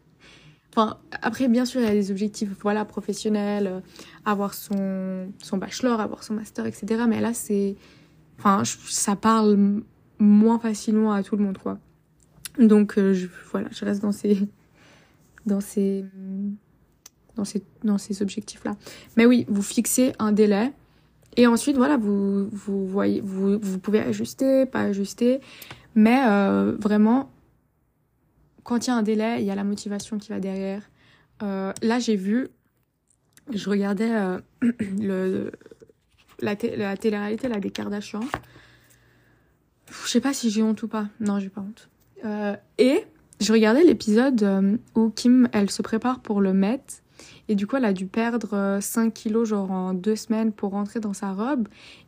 enfin, 0.71 0.97
après, 1.21 1.47
bien 1.47 1.65
sûr, 1.65 1.81
il 1.81 1.87
y 1.87 1.89
a 1.89 1.93
des 1.93 2.11
objectifs 2.11 2.49
voilà, 2.61 2.85
professionnels, 2.85 3.83
avoir 4.23 4.53
son, 4.53 5.31
son 5.43 5.57
bachelor, 5.57 5.99
avoir 5.99 6.23
son 6.23 6.33
master, 6.33 6.65
etc. 6.65 7.03
Mais 7.07 7.19
là, 7.19 7.33
c'est. 7.33 7.75
Enfin, 8.39 8.63
ça 8.65 9.15
parle 9.15 9.81
moins 10.17 10.59
facilement 10.59 11.11
à 11.11 11.21
tout 11.21 11.35
le 11.35 11.43
monde, 11.43 11.57
quoi. 11.57 11.77
Donc, 12.57 12.93
je, 12.97 13.27
voilà, 13.51 13.67
je 13.71 13.83
reste 13.83 14.01
dans 14.01 14.13
ces 14.13 14.47
dans 15.45 15.61
ces, 15.61 16.05
dans 17.35 17.45
ces, 17.45 17.63
dans 17.83 17.97
ces 17.97 18.21
objectifs-là. 18.21 18.75
Mais 19.17 19.25
oui, 19.25 19.45
vous 19.47 19.61
fixez 19.61 20.13
un 20.19 20.31
délai. 20.31 20.71
Et 21.37 21.47
ensuite, 21.47 21.75
voilà, 21.77 21.97
vous, 21.97 22.47
vous 22.49 22.87
voyez, 22.87 23.21
vous, 23.21 23.59
vous 23.59 23.79
pouvez 23.79 23.99
ajuster, 23.99 24.65
pas 24.65 24.81
ajuster. 24.81 25.41
Mais 25.95 26.23
euh, 26.27 26.75
vraiment, 26.79 27.31
quand 28.63 28.87
il 28.87 28.89
y 28.89 28.93
a 28.93 28.95
un 28.95 29.03
délai, 29.03 29.37
il 29.39 29.45
y 29.45 29.51
a 29.51 29.55
la 29.55 29.63
motivation 29.63 30.17
qui 30.17 30.29
va 30.29 30.39
derrière. 30.39 30.89
Euh, 31.43 31.73
là, 31.81 31.99
j'ai 31.99 32.15
vu, 32.15 32.47
je 33.53 33.69
regardais 33.69 34.11
euh, 34.11 34.39
le, 34.61 35.51
la, 36.39 36.55
la 36.77 36.97
télé-réalité 36.97 37.47
là, 37.49 37.59
des 37.59 37.71
Kardashians. 37.71 38.27
Je 39.89 40.09
sais 40.09 40.21
pas 40.21 40.33
si 40.33 40.49
j'ai 40.49 40.63
honte 40.63 40.81
ou 40.83 40.87
pas. 40.87 41.07
Non, 41.19 41.39
j'ai 41.39 41.49
pas 41.49 41.61
honte. 41.61 41.89
et 42.77 43.05
je 43.41 43.51
regardais 43.51 43.83
l'épisode 43.83 44.43
euh, 44.43 44.77
où 44.95 45.09
Kim, 45.09 45.49
elle 45.51 45.69
se 45.69 45.81
prépare 45.81 46.21
pour 46.21 46.41
le 46.41 46.53
Met. 46.53 46.81
Et 47.47 47.55
du 47.55 47.67
coup, 47.67 47.75
elle 47.75 47.85
a 47.85 47.93
dû 47.93 48.07
perdre 48.07 48.79
5 48.81 49.05
euh, 49.05 49.09
kilos 49.11 49.49
genre 49.49 49.71
en 49.71 49.93
deux 49.93 50.15
semaines 50.15 50.51
pour 50.51 50.71
rentrer 50.71 50.99
dans 50.99 51.13
sa 51.13 51.31
robe. 51.33 51.67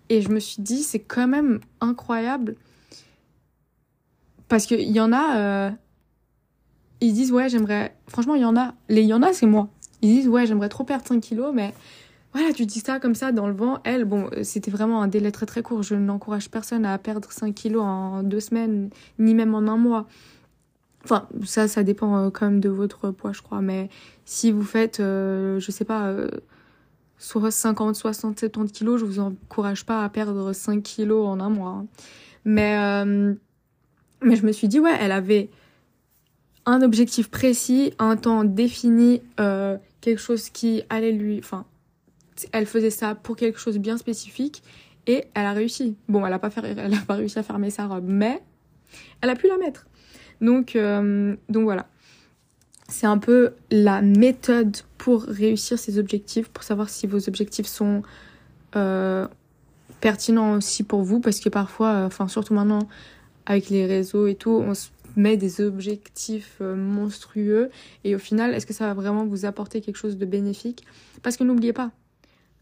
Et 0.10 0.22
je 0.22 0.30
me 0.30 0.40
suis 0.40 0.62
dit, 0.62 0.84
c'est 0.84 1.00
quand 1.00 1.28
même 1.28 1.60
incroyable. 1.82 2.56
Parce 4.48 4.66
qu'il 4.66 4.82
y 4.82 5.00
en 5.00 5.12
a... 5.14 5.38
Euh, 5.38 5.72
ils 7.02 7.14
disent, 7.14 7.32
ouais, 7.32 7.50
j'aimerais... 7.50 7.96
Franchement, 8.08 8.36
il 8.36 8.42
y 8.42 8.46
en 8.46 8.58
a... 8.58 8.74
Les 8.90 9.02
il 9.02 9.08
y 9.08 9.14
en 9.14 9.22
a, 9.22 9.34
c'est 9.34 9.46
moi. 9.46 9.70
Ils 10.02 10.10
disent, 10.10 10.28
ouais, 10.28 10.46
j'aimerais 10.46 10.70
trop 10.70 10.84
perdre 10.84 11.06
5 11.06 11.22
kilos, 11.22 11.52
mais... 11.54 11.74
Voilà, 12.34 12.54
tu 12.54 12.66
dis 12.66 12.80
ça 12.80 13.00
comme 13.00 13.16
ça 13.16 13.32
dans 13.32 13.48
le 13.48 13.54
vent. 13.54 13.80
Elle, 13.84 14.06
bon, 14.06 14.30
c'était 14.44 14.70
vraiment 14.70 15.02
un 15.02 15.08
délai 15.08 15.32
très 15.32 15.46
très 15.46 15.64
court. 15.64 15.82
Je 15.82 15.96
n'encourage 15.96 16.52
personne 16.52 16.86
à 16.86 16.98
perdre 16.98 17.32
5 17.32 17.54
kilos 17.56 17.82
en 17.82 18.22
deux 18.22 18.42
semaines, 18.42 18.90
ni 19.18 19.34
même 19.34 19.56
en 19.56 19.60
un 19.68 19.78
mois. 19.78 20.08
Enfin, 21.10 21.30
ça, 21.46 21.70
ça 21.70 21.84
dépend 21.84 22.18
euh, 22.18 22.30
quand 22.30 22.48
même 22.48 22.60
de 22.60 22.68
votre 22.68 23.12
poids, 23.12 23.32
je 23.32 23.42
crois. 23.42 23.62
Mais 23.62 23.90
si 24.26 24.52
vous 24.52 24.64
faites, 24.64 25.00
euh, 25.00 25.58
je 25.58 25.72
sais 25.72 25.86
pas, 25.86 26.08
euh, 26.08 26.30
soit 27.18 27.50
50, 27.50 27.96
60, 27.96 28.38
70 28.38 28.74
kilos, 28.74 29.00
je 29.00 29.06
vous 29.06 29.20
encourage 29.20 29.86
pas 29.86 30.04
à 30.04 30.10
perdre 30.10 30.52
5 30.52 30.84
kilos 30.84 31.26
en 31.26 31.40
un 31.40 31.50
mois. 31.50 31.70
Hein. 31.70 31.88
Mais, 32.44 33.06
mais 34.22 34.36
je 34.36 34.46
me 34.46 34.52
suis 34.52 34.68
dit, 34.68 34.82
ouais, 34.82 34.98
elle 35.00 35.14
avait 35.14 35.50
un 36.66 36.82
objectif 36.82 37.30
précis, 37.30 37.94
un 38.00 38.18
temps 38.18 38.44
défini, 38.44 39.22
quelque 40.02 40.20
chose 40.20 40.50
qui 40.50 40.84
allait 40.90 41.12
lui... 41.14 41.40
Enfin, 41.40 41.66
elle 42.52 42.66
faisait 42.66 42.90
ça 42.90 43.16
pour 43.16 43.38
quelque 43.38 43.60
chose 43.60 43.78
bien 43.78 43.98
spécifique 43.98 44.62
et 45.08 45.26
elle 45.34 45.46
a 45.46 45.54
réussi. 45.54 45.96
Bon, 46.08 46.26
elle 46.26 46.34
a 46.34 46.40
pas, 46.40 46.50
fait, 46.50 46.64
elle 46.66 46.94
a 46.94 47.02
pas 47.08 47.16
réussi 47.16 47.40
à 47.40 47.44
fermer 47.44 47.70
sa 47.70 47.88
robe, 47.88 48.06
mais 48.08 48.42
elle 49.22 49.30
a 49.30 49.36
pu 49.36 49.48
la 49.48 49.58
mettre. 49.58 49.88
Donc, 50.42 50.76
euh, 50.76 51.36
donc 51.50 51.64
voilà. 51.64 51.88
C'est 52.90 53.08
un 53.08 53.18
peu 53.18 53.54
la 53.70 54.02
méthode 54.02 54.78
pour 54.98 55.24
réussir 55.24 55.78
ces 55.78 56.00
objectifs, 56.00 56.48
pour 56.50 56.64
savoir 56.64 56.90
si 56.90 57.06
vos 57.06 57.28
objectifs 57.28 57.66
sont 57.66 58.02
euh, 58.76 59.28
pertinents 60.00 60.54
aussi 60.54 60.84
pour 60.84 61.04
vous, 61.04 61.20
parce 61.20 61.40
que 61.40 61.50
parfois, 61.50 61.94
euh, 61.94 62.08
enfin 62.08 62.28
surtout 62.28 62.54
maintenant 62.54 62.88
avec 63.46 63.70
les 63.70 63.86
réseaux 63.86 64.28
et 64.28 64.36
tout, 64.36 64.52
on 64.52 64.74
se 64.74 64.90
met 65.16 65.36
des 65.36 65.62
objectifs 65.62 66.60
monstrueux 66.60 67.72
et 68.04 68.14
au 68.14 68.20
final, 68.20 68.54
est-ce 68.54 68.66
que 68.66 68.74
ça 68.74 68.86
va 68.86 68.94
vraiment 68.94 69.26
vous 69.26 69.46
apporter 69.46 69.82
quelque 69.82 69.96
chose 69.96 70.18
de 70.18 70.26
bénéfique? 70.26 70.86
Parce 71.24 71.38
que 71.38 71.44
n'oubliez 71.44 71.74
pas, 71.74 71.92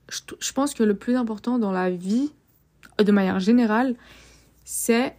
je 0.10 0.52
pense 0.54 0.74
que 0.74 0.84
le 0.84 0.96
plus 0.96 1.16
important 1.16 1.60
dans 1.60 1.72
la 1.72 1.90
vie, 1.90 2.32
de 3.04 3.12
manière 3.12 3.40
générale, 3.40 3.96
c'est 4.64 5.16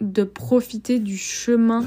de 0.00 0.24
profiter 0.24 0.98
du 0.98 1.16
chemin 1.16 1.84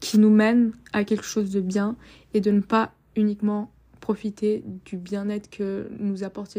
qui 0.00 0.18
nous 0.18 0.30
mène 0.30 0.72
à 0.92 1.04
quelque 1.04 1.24
chose 1.24 1.50
de 1.50 1.60
bien 1.60 1.96
et 2.34 2.40
de 2.40 2.50
ne 2.50 2.60
pas 2.60 2.92
uniquement 3.16 3.70
profiter 4.00 4.64
du 4.84 4.96
bien-être 4.96 5.48
que 5.48 5.88
nous 5.98 6.24
apporte 6.24 6.58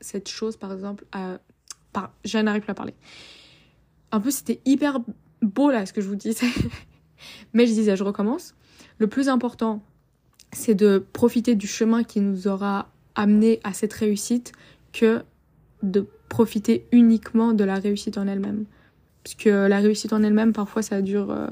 cette 0.00 0.28
chose, 0.28 0.56
par 0.56 0.72
exemple. 0.72 1.04
À, 1.12 1.38
par, 1.92 2.12
je 2.24 2.38
n'arrive 2.38 2.62
plus 2.62 2.70
à 2.70 2.74
parler. 2.74 2.94
Un 4.12 4.20
peu, 4.20 4.30
c'était 4.30 4.60
hyper 4.64 4.98
beau 5.42 5.70
là 5.70 5.86
ce 5.86 5.92
que 5.92 6.00
je 6.00 6.08
vous 6.08 6.16
disais. 6.16 6.46
Mais 7.52 7.66
je 7.66 7.72
disais, 7.72 7.96
je 7.96 8.04
recommence. 8.04 8.54
Le 8.98 9.06
plus 9.06 9.28
important, 9.28 9.82
c'est 10.52 10.74
de 10.74 11.04
profiter 11.12 11.54
du 11.54 11.66
chemin 11.66 12.02
qui 12.02 12.20
nous 12.20 12.48
aura 12.48 12.90
amené 13.14 13.60
à 13.62 13.72
cette 13.72 13.92
réussite 13.92 14.52
que 14.92 15.22
de 15.82 16.06
profiter 16.28 16.86
uniquement 16.92 17.52
de 17.52 17.64
la 17.64 17.74
réussite 17.74 18.18
en 18.18 18.26
elle-même. 18.26 18.64
Parce 19.24 19.36
la 19.44 19.78
réussite 19.78 20.12
en 20.12 20.22
elle-même, 20.22 20.52
parfois, 20.52 20.82
ça 20.82 21.02
dure. 21.02 21.30
Euh, 21.30 21.46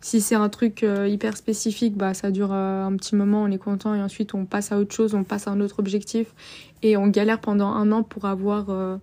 si 0.00 0.20
c'est 0.20 0.36
un 0.36 0.48
truc 0.48 0.84
euh, 0.84 1.08
hyper 1.08 1.36
spécifique, 1.36 1.96
bah, 1.96 2.14
ça 2.14 2.30
dure 2.30 2.52
euh, 2.52 2.84
un 2.84 2.96
petit 2.96 3.16
moment, 3.16 3.42
on 3.42 3.50
est 3.50 3.58
content, 3.58 3.94
et 3.94 4.02
ensuite 4.02 4.32
on 4.32 4.46
passe 4.46 4.70
à 4.70 4.78
autre 4.78 4.94
chose, 4.94 5.14
on 5.14 5.24
passe 5.24 5.48
à 5.48 5.50
un 5.50 5.60
autre 5.60 5.80
objectif, 5.80 6.34
et 6.82 6.96
on 6.96 7.08
galère 7.08 7.40
pendant 7.40 7.68
un 7.68 7.90
an 7.90 8.04
pour 8.04 8.26
avoir 8.26 9.00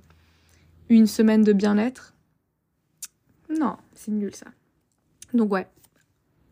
une 0.88 1.08
semaine 1.08 1.44
de 1.44 1.52
bien-être. 1.52 2.14
Non, 3.50 3.76
c'est 3.94 4.12
nul 4.12 4.34
ça. 4.34 4.48
Donc, 5.34 5.52
ouais. 5.52 5.68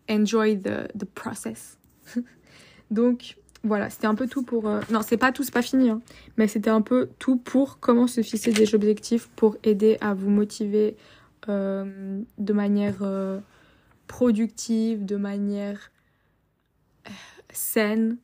Enjoy 0.09 0.59
the, 0.59 0.89
the 0.97 1.05
process. 1.05 1.77
Donc, 2.91 3.37
voilà, 3.63 3.89
c'était 3.89 4.07
un 4.07 4.15
peu 4.15 4.27
tout 4.27 4.43
pour. 4.43 4.69
Non, 4.89 5.01
c'est 5.01 5.17
pas 5.17 5.31
tout, 5.31 5.43
c'est 5.43 5.53
pas 5.53 5.61
fini, 5.61 5.89
hein. 5.89 6.01
mais 6.37 6.47
c'était 6.47 6.69
un 6.69 6.81
peu 6.81 7.09
tout 7.17 7.37
pour 7.37 7.79
comment 7.79 8.07
se 8.07 8.21
fixer 8.21 8.51
des 8.51 8.75
objectifs 8.75 9.29
pour 9.35 9.55
aider 9.63 9.97
à 10.01 10.13
vous 10.13 10.29
motiver 10.29 10.97
euh, 11.49 12.21
de 12.37 12.53
manière 12.53 12.99
euh, 13.01 13.39
productive, 14.07 15.05
de 15.05 15.17
manière 15.17 15.91
euh, 17.07 17.11
saine. 17.51 18.17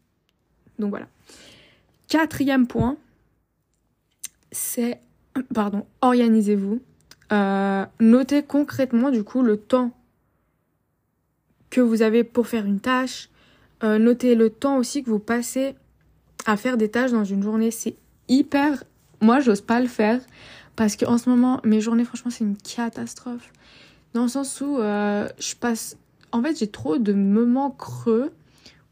Donc 0.78 0.92
voilà. 0.92 1.08
Quatrième 2.08 2.66
point, 2.66 2.98
c'est, 4.52 5.02
pardon, 5.54 5.86
organisez-vous. 6.02 6.82
notez 8.00 8.44
concrètement 8.44 9.12
du 9.12 9.24
coup 9.24 9.42
le 9.42 9.58
temps 9.58 9.92
que 11.70 11.82
vous 11.82 12.02
avez 12.02 12.24
pour 12.24 12.48
faire 12.48 12.66
une 12.66 12.80
tâche. 12.80 13.30
Notez 13.84 14.36
le 14.36 14.50
temps 14.50 14.78
aussi 14.78 15.04
que 15.04 15.10
vous 15.10 15.20
passez 15.20 15.76
à 16.46 16.58
faire 16.58 16.78
des 16.78 16.90
tâches 16.90 17.12
dans 17.12 17.26
une 17.26 17.44
journée. 17.44 17.72
C'est 17.72 17.96
hyper... 18.28 18.84
Moi, 19.22 19.42
j'ose 19.42 19.62
pas 19.62 19.82
le 19.82 19.88
faire 19.88 20.22
parce 20.80 20.96
qu'en 20.96 21.18
ce 21.18 21.30
moment, 21.30 21.60
mes 21.66 21.82
journées, 21.82 22.06
franchement, 22.06 22.32
c'est 22.32 22.46
une 22.46 22.56
catastrophe. 22.56 23.52
Dans 24.14 24.24
le 24.24 24.30
sens 24.30 24.62
où 24.62 24.80
euh, 24.80 25.28
je 25.38 25.54
passe. 25.56 25.98
En 26.32 26.42
fait, 26.42 26.58
j'ai 26.58 26.68
trop 26.68 26.98
de 26.98 27.12
moments 27.12 27.70
creux 27.70 28.32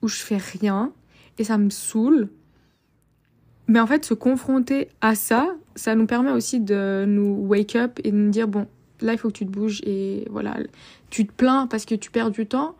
où 0.02 0.10
je 0.10 0.17
fais 0.17 0.36
rien 0.36 0.91
et 1.38 1.45
ça 1.45 1.58
me 1.58 1.69
saoule. 1.69 2.28
Mais 3.67 3.80
en 3.80 3.88
fait, 3.88 4.04
se 4.04 4.13
confronter 4.13 4.89
à 5.00 5.15
ça, 5.15 5.56
ça 5.76 5.95
nous 5.95 6.08
permet 6.08 6.32
aussi 6.32 6.60
de 6.60 7.06
nous 7.08 7.45
wake 7.47 7.78
up 7.78 8.00
et 8.04 8.12
de 8.12 8.17
nous 8.17 8.32
dire 8.32 8.50
bon, 8.50 8.67
là, 9.00 9.13
il 9.13 9.17
faut 9.17 9.30
que 9.30 9.38
tu 9.38 9.45
te 9.45 9.52
bouges 9.52 9.82
et 9.86 10.28
voilà. 10.30 10.58
Tu 11.10 11.26
te 11.26 11.32
plains 11.32 11.67
parce 11.67 11.86
que 11.86 11.95
tu 11.95 12.12
perds 12.12 12.32
du 12.32 12.47
temps, 12.47 12.76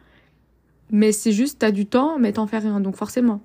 mais 0.92 1.12
c'est 1.12 1.32
juste, 1.32 1.60
t'as 1.60 1.72
du 1.72 1.86
temps, 1.86 2.20
mais 2.20 2.34
t'en 2.34 2.48
fais 2.48 2.60
rien, 2.60 2.80
donc 2.80 2.96
forcément. 2.96 3.42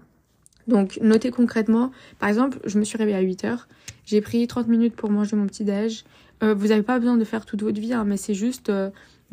Donc, 0.68 0.98
notez 1.02 1.30
concrètement, 1.30 1.90
par 2.18 2.28
exemple, 2.28 2.58
je 2.64 2.78
me 2.78 2.84
suis 2.84 2.96
réveillée 2.96 3.16
à 3.16 3.20
8 3.20 3.44
heures, 3.44 3.68
j'ai 4.04 4.20
pris 4.20 4.46
30 4.46 4.68
minutes 4.68 4.94
pour 4.94 5.10
manger 5.10 5.36
mon 5.36 5.46
petit-déj. 5.46 6.04
Euh, 6.42 6.54
vous 6.54 6.68
n'avez 6.68 6.82
pas 6.82 6.98
besoin 6.98 7.16
de 7.16 7.24
faire 7.24 7.44
toute 7.46 7.62
votre 7.62 7.80
vie, 7.80 7.92
hein, 7.92 8.04
mais 8.04 8.16
c'est 8.16 8.34
juste 8.34 8.70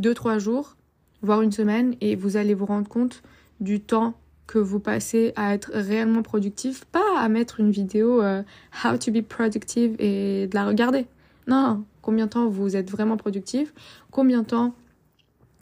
2-3 0.01 0.35
euh, 0.35 0.39
jours, 0.39 0.75
voire 1.21 1.41
une 1.41 1.51
semaine, 1.51 1.95
et 2.01 2.15
vous 2.15 2.37
allez 2.37 2.53
vous 2.53 2.65
rendre 2.65 2.87
compte 2.87 3.21
du 3.59 3.79
temps 3.79 4.15
que 4.47 4.57
vous 4.57 4.79
passez 4.79 5.31
à 5.35 5.53
être 5.53 5.71
réellement 5.73 6.23
productif, 6.23 6.85
pas 6.85 7.19
à 7.19 7.29
mettre 7.29 7.59
une 7.59 7.69
vidéo 7.69 8.21
euh, 8.21 8.41
How 8.83 8.97
to 8.97 9.11
be 9.11 9.21
productive 9.21 9.95
et 9.99 10.47
de 10.47 10.55
la 10.55 10.65
regarder. 10.65 11.05
Non, 11.47 11.83
combien 12.01 12.25
de 12.25 12.31
temps 12.31 12.47
vous 12.47 12.75
êtes 12.75 12.89
vraiment 12.89 13.17
productif, 13.17 13.73
combien 14.09 14.41
de 14.41 14.47
temps 14.47 14.73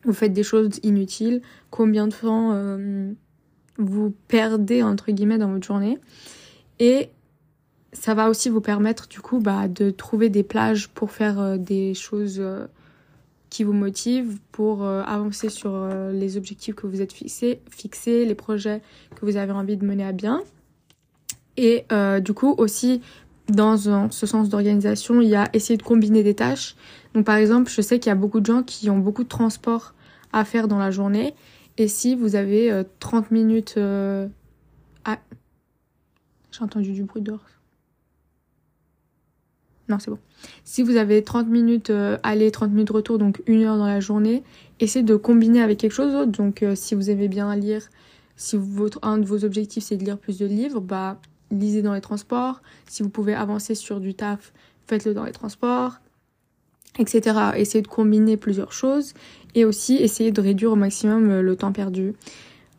vous 0.04 0.14
faites 0.14 0.34
des 0.34 0.44
choses 0.44 0.80
inutiles, 0.84 1.42
combien 1.70 2.08
de 2.08 2.14
temps 2.14 2.52
euh, 2.54 3.12
vous 3.78 4.14
perdez 4.28 4.84
entre 4.84 5.12
guillemets 5.12 5.38
dans 5.38 5.52
votre 5.52 5.66
journée? 5.66 5.98
Et 6.80 7.10
ça 7.94 8.14
va 8.14 8.30
aussi 8.30 8.50
vous 8.50 8.62
permettre 8.62 9.08
du 9.08 9.20
coup 9.20 9.40
bah, 9.40 9.68
de 9.68 9.90
trouver 9.90 10.30
des 10.30 10.44
plages 10.44 10.90
pour 10.90 11.12
faire 11.12 11.40
euh, 11.40 11.58
des 11.58 11.94
choses 11.94 12.42
qui 13.50 13.64
vous 13.64 13.74
motivent 13.74 14.40
pour 14.52 14.86
avancer 14.86 15.48
sur 15.48 15.88
les 16.12 16.36
objectifs 16.36 16.76
que 16.76 16.86
vous 16.86 17.02
êtes 17.02 17.14
fixés, 17.14 18.26
les 18.26 18.36
projets 18.36 18.82
que 19.16 19.26
vous 19.26 19.38
avez 19.38 19.54
envie 19.54 19.78
de 19.78 19.86
mener 19.86 20.04
à 20.04 20.12
bien. 20.12 20.44
Et 21.56 21.86
du 22.20 22.34
coup 22.34 22.54
aussi 22.58 23.02
dans 23.50 23.78
ce 24.12 24.26
sens 24.26 24.50
d'organisation, 24.50 25.22
il 25.22 25.30
y 25.30 25.36
a 25.36 25.50
essayer 25.54 25.78
de 25.78 25.84
combiner 25.84 26.24
des 26.24 26.34
tâches. 26.34 26.76
Donc 27.14 27.26
par 27.26 27.36
exemple, 27.36 27.72
je 27.72 27.82
sais 27.82 28.00
qu'il 28.00 28.10
y 28.10 28.12
a 28.12 28.16
beaucoup 28.16 28.40
de 28.40 28.46
gens 28.46 28.64
qui 28.64 28.90
ont 28.90 28.98
beaucoup 28.98 29.24
de 29.24 29.30
transport 29.30 29.94
à 30.34 30.44
faire 30.46 30.68
dans 30.68 30.78
la 30.78 30.92
journée. 30.92 31.34
Et 31.78 31.88
si 31.88 32.16
vous 32.16 32.36
avez 32.36 32.84
30 33.00 33.26
euh, 33.26 33.28
minutes... 33.32 33.76
Euh, 33.78 34.28
à... 35.06 35.20
J'ai 36.52 36.64
entendu 36.64 36.92
du 36.92 37.04
bruit 37.04 37.22
dehors. 37.22 37.46
Non, 39.90 40.00
c'est 40.00 40.12
bon. 40.12 40.20
Si 40.66 40.84
vous 40.84 40.98
avez 40.98 41.24
30 41.24 41.48
minutes 41.48 41.92
euh, 41.92 42.18
aller, 42.24 42.52
30 42.52 42.72
minutes 42.72 42.90
retour, 42.90 43.18
donc 43.18 43.42
une 43.48 43.64
heure 43.64 43.78
dans 43.78 43.86
la 43.86 44.02
journée, 44.02 44.44
essayez 44.82 45.06
de 45.06 45.16
combiner 45.16 45.62
avec 45.62 45.78
quelque 45.78 45.94
chose 45.94 46.12
d'autre. 46.12 46.32
Donc 46.32 46.66
si 46.76 46.94
vous 46.94 47.10
aimez 47.10 47.30
bien 47.30 47.56
lire, 47.56 47.88
si 48.36 48.58
votre, 48.58 49.00
un 49.04 49.18
de 49.18 49.26
vos 49.26 49.46
objectifs 49.46 49.86
c'est 49.86 49.96
de 49.96 50.04
lire 50.04 50.18
plus 50.18 50.40
de 50.40 50.46
livres, 50.46 50.82
bah 50.82 51.22
lisez 51.52 51.82
dans 51.82 51.94
les 51.94 52.02
transports. 52.02 52.62
Si 52.88 53.04
vous 53.04 53.10
pouvez 53.10 53.34
avancer 53.34 53.76
sur 53.76 54.00
du 54.00 54.14
taf, 54.14 54.54
faites-le 54.88 55.14
dans 55.14 55.24
les 55.24 55.32
transports, 55.32 56.00
etc. 57.00 57.52
Essayez 57.56 57.82
de 57.82 57.88
combiner 57.88 58.38
plusieurs 58.38 58.72
choses 58.72 59.14
et 59.56 59.66
aussi 59.66 59.96
essayez 59.96 60.32
de 60.32 60.42
réduire 60.42 60.72
au 60.72 60.76
maximum 60.76 61.30
euh, 61.30 61.42
le 61.42 61.56
temps 61.56 61.72
perdu. 61.72 62.14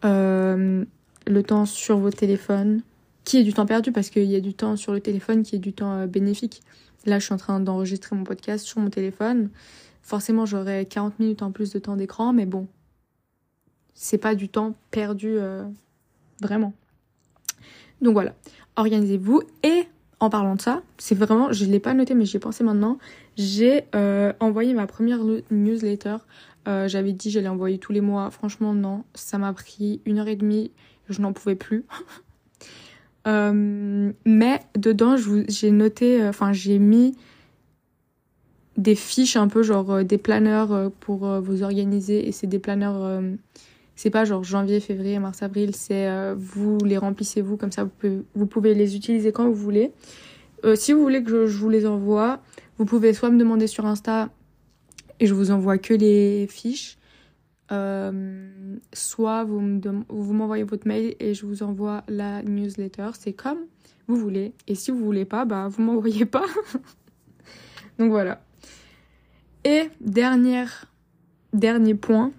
Euh, 0.05 0.85
le 1.27 1.43
temps 1.43 1.67
sur 1.67 1.99
vos 1.99 2.11
téléphones, 2.11 2.83
qui 3.25 3.39
est 3.39 3.43
du 3.43 3.53
temps 3.53 3.67
perdu 3.67 3.93
parce 3.93 4.11
qu'il 4.11 4.25
y 4.25 4.37
a 4.37 4.41
du 4.41 4.55
temps 4.55 4.77
sur 4.77 4.93
le 4.93 5.01
téléphone 5.01 5.43
qui 5.43 5.57
est 5.57 5.61
du 5.61 5.73
temps 5.73 5.93
euh, 5.93 6.07
bénéfique. 6.07 6.63
Là, 7.05 7.19
je 7.19 7.25
suis 7.25 7.35
en 7.35 7.39
train 7.39 7.61
d'enregistrer 7.61 8.17
mon 8.17 8.25
podcast 8.25 8.65
sur 8.65 8.81
mon 8.81 8.91
téléphone. 8.91 9.51
Forcément, 10.03 10.47
j'aurai 10.47 10.87
40 10.87 11.19
minutes 11.19 11.43
en 11.43 11.53
plus 11.53 11.71
de 11.73 11.79
temps 11.79 11.97
d'écran, 11.97 12.33
mais 12.33 12.47
bon, 12.47 12.67
c'est 13.95 14.19
pas 14.19 14.35
du 14.35 14.49
temps 14.49 14.75
perdu 14.91 15.37
vraiment. 16.41 16.73
Donc 18.03 18.13
voilà, 18.13 18.35
organisez-vous. 18.77 19.43
Et 19.63 19.85
en 20.21 20.31
parlant 20.31 20.57
de 20.57 20.61
ça, 20.61 20.83
c'est 20.99 21.15
vraiment, 21.15 21.53
je 21.53 21.65
ne 21.65 21.71
l'ai 21.71 21.81
pas 21.81 21.95
noté, 21.95 22.15
mais 22.15 22.25
j'y 22.25 22.37
ai 22.37 22.41
pensé 22.41 22.65
maintenant. 22.65 22.99
J'ai 23.37 23.85
euh, 23.95 24.33
envoyé 24.41 24.75
ma 24.75 24.87
première 24.87 25.21
newsletter. 25.51 26.17
Euh, 26.67 26.89
j'avais 26.89 27.13
dit 27.13 27.31
j'allais 27.31 27.49
envoyer 27.49 27.79
tous 27.79 27.93
les 27.93 28.01
mois. 28.01 28.31
Franchement, 28.31 28.75
non. 28.75 29.05
Ça 29.15 29.39
m'a 29.39 29.53
pris 29.53 30.01
une 30.07 30.19
heure 30.19 30.29
et 30.29 30.37
demie. 30.37 30.73
Je 31.09 31.21
n'en 31.21 31.33
pouvais 31.33 31.57
plus. 31.57 31.85
Euh, 33.27 34.11
mais 34.25 34.61
dedans, 34.75 35.17
j'ai 35.49 35.71
noté, 35.71 36.25
enfin, 36.27 36.55
j'ai 36.55 36.79
mis 36.79 37.15
des 38.79 38.95
fiches 38.95 39.37
un 39.37 39.49
peu 39.49 39.63
genre 39.63 40.03
des 40.03 40.17
planeurs 40.17 40.91
pour 41.01 41.27
vous 41.41 41.63
organiser. 41.63 42.27
Et 42.27 42.33
c'est 42.33 42.47
des 42.47 42.61
planeurs 42.61 43.21
c'est 43.99 44.11
pas 44.11 44.25
genre 44.25 44.45
janvier, 44.45 44.79
février, 44.79 45.19
mars, 45.19 45.43
avril, 45.43 45.75
c'est 45.75 46.07
euh, 46.07 46.33
vous 46.39 46.79
les 46.85 46.97
remplissez 46.97 47.43
vous, 47.43 47.57
comme 47.57 47.73
ça 47.73 47.89
vous 48.33 48.47
pouvez, 48.47 48.73
les 48.73 48.95
utiliser 48.95 49.33
quand 49.33 49.47
vous 49.47 49.57
voulez. 49.57 49.91
Euh, 50.65 50.77
si 50.77 50.93
vous 50.93 51.01
voulez 51.03 51.25
que 51.25 51.47
je, 51.47 51.59
vous 51.59 51.69
les 51.69 51.85
envoie, 51.85 52.41
vous 52.77 52.85
pouvez 52.85 53.13
soit 53.13 53.29
me 53.29 53.37
demander 53.41 53.67
sur 53.67 53.87
Insta 53.87 54.29
et 55.19 55.27
je 55.27 55.35
vous 55.35 55.51
envoie 55.51 55.79
que 55.79 55.95
les 55.95 56.47
fiches, 56.47 56.97
euh, 57.73 58.49
soit 58.93 59.43
vous 59.43 59.59
m'envoyez 60.33 60.63
votre 60.63 60.87
mail 60.87 61.17
et 61.19 61.35
je 61.35 61.45
vous 61.45 61.65
envoie 61.65 62.05
la 62.07 62.45
newsletter. 62.45 63.11
C'est 63.19 63.33
comme 63.33 63.59
vous 64.07 64.15
voulez. 64.15 64.53
Et 64.69 64.77
si 64.77 64.93
vous 64.93 65.05
voulez 65.05 65.25
pas, 65.25 65.45
bah 65.45 65.67
vous 65.67 65.83
m'envoyez 65.83 66.25
pas. 66.25 66.47
Donc 67.99 68.13
voilà. 68.13 68.45
Et 69.65 69.91
dernier 70.01 70.67
point, 71.97 72.31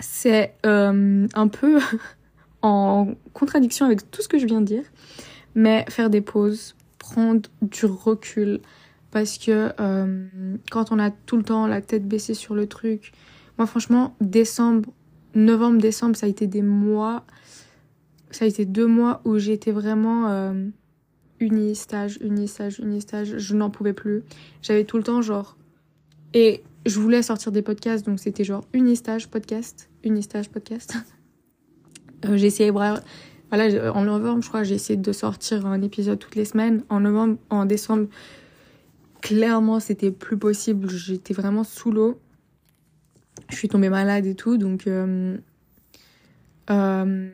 c'est 0.00 0.54
euh, 0.66 1.26
un 1.34 1.48
peu 1.48 1.78
en 2.62 3.08
contradiction 3.32 3.86
avec 3.86 4.10
tout 4.10 4.22
ce 4.22 4.28
que 4.28 4.38
je 4.38 4.46
viens 4.46 4.60
de 4.60 4.66
dire, 4.66 4.84
mais 5.54 5.84
faire 5.88 6.10
des 6.10 6.20
pauses, 6.20 6.74
prendre 6.98 7.48
du 7.62 7.86
recul, 7.86 8.60
parce 9.10 9.38
que 9.38 9.72
euh, 9.80 10.26
quand 10.70 10.92
on 10.92 10.98
a 10.98 11.10
tout 11.10 11.36
le 11.36 11.42
temps 11.42 11.66
la 11.66 11.80
tête 11.80 12.06
baissée 12.06 12.34
sur 12.34 12.54
le 12.54 12.66
truc, 12.66 13.12
moi 13.58 13.66
franchement, 13.66 14.14
décembre, 14.20 14.90
novembre, 15.34 15.80
décembre, 15.80 16.16
ça 16.16 16.26
a 16.26 16.28
été 16.28 16.46
des 16.46 16.62
mois, 16.62 17.24
ça 18.30 18.44
a 18.44 18.48
été 18.48 18.64
deux 18.64 18.86
mois 18.86 19.20
où 19.24 19.38
j'étais 19.38 19.72
vraiment 19.72 20.28
euh, 20.28 20.68
uni 21.40 21.74
stage, 21.74 22.18
uni 22.20 22.46
stage, 22.46 22.78
uni 22.78 23.00
stage, 23.00 23.38
je 23.38 23.56
n'en 23.56 23.70
pouvais 23.70 23.92
plus. 23.92 24.22
J'avais 24.62 24.84
tout 24.84 24.96
le 24.96 25.02
temps 25.02 25.22
genre 25.22 25.56
et 26.32 26.62
je 26.86 26.98
voulais 26.98 27.22
sortir 27.22 27.52
des 27.52 27.62
podcasts, 27.62 28.06
donc 28.06 28.18
c'était 28.18 28.44
genre 28.44 28.64
Unistage 28.72 29.28
podcast, 29.28 29.90
Unistage 30.04 30.48
podcast. 30.48 30.94
euh, 32.24 32.36
j'ai 32.36 32.46
essayé, 32.46 32.70
voilà, 32.70 33.02
en 33.52 34.04
novembre, 34.04 34.42
je 34.42 34.48
crois, 34.48 34.62
j'ai 34.62 34.76
essayé 34.76 34.96
de 34.96 35.12
sortir 35.12 35.66
un 35.66 35.82
épisode 35.82 36.18
toutes 36.18 36.36
les 36.36 36.44
semaines. 36.44 36.84
En 36.88 37.00
novembre, 37.00 37.38
en 37.50 37.64
décembre, 37.64 38.08
clairement, 39.20 39.80
c'était 39.80 40.10
plus 40.10 40.38
possible. 40.38 40.88
J'étais 40.88 41.34
vraiment 41.34 41.64
sous 41.64 41.90
l'eau. 41.90 42.20
Je 43.48 43.56
suis 43.56 43.68
tombée 43.68 43.88
malade 43.88 44.26
et 44.26 44.34
tout, 44.34 44.56
donc, 44.56 44.86
euh, 44.86 45.36
euh, 46.70 47.28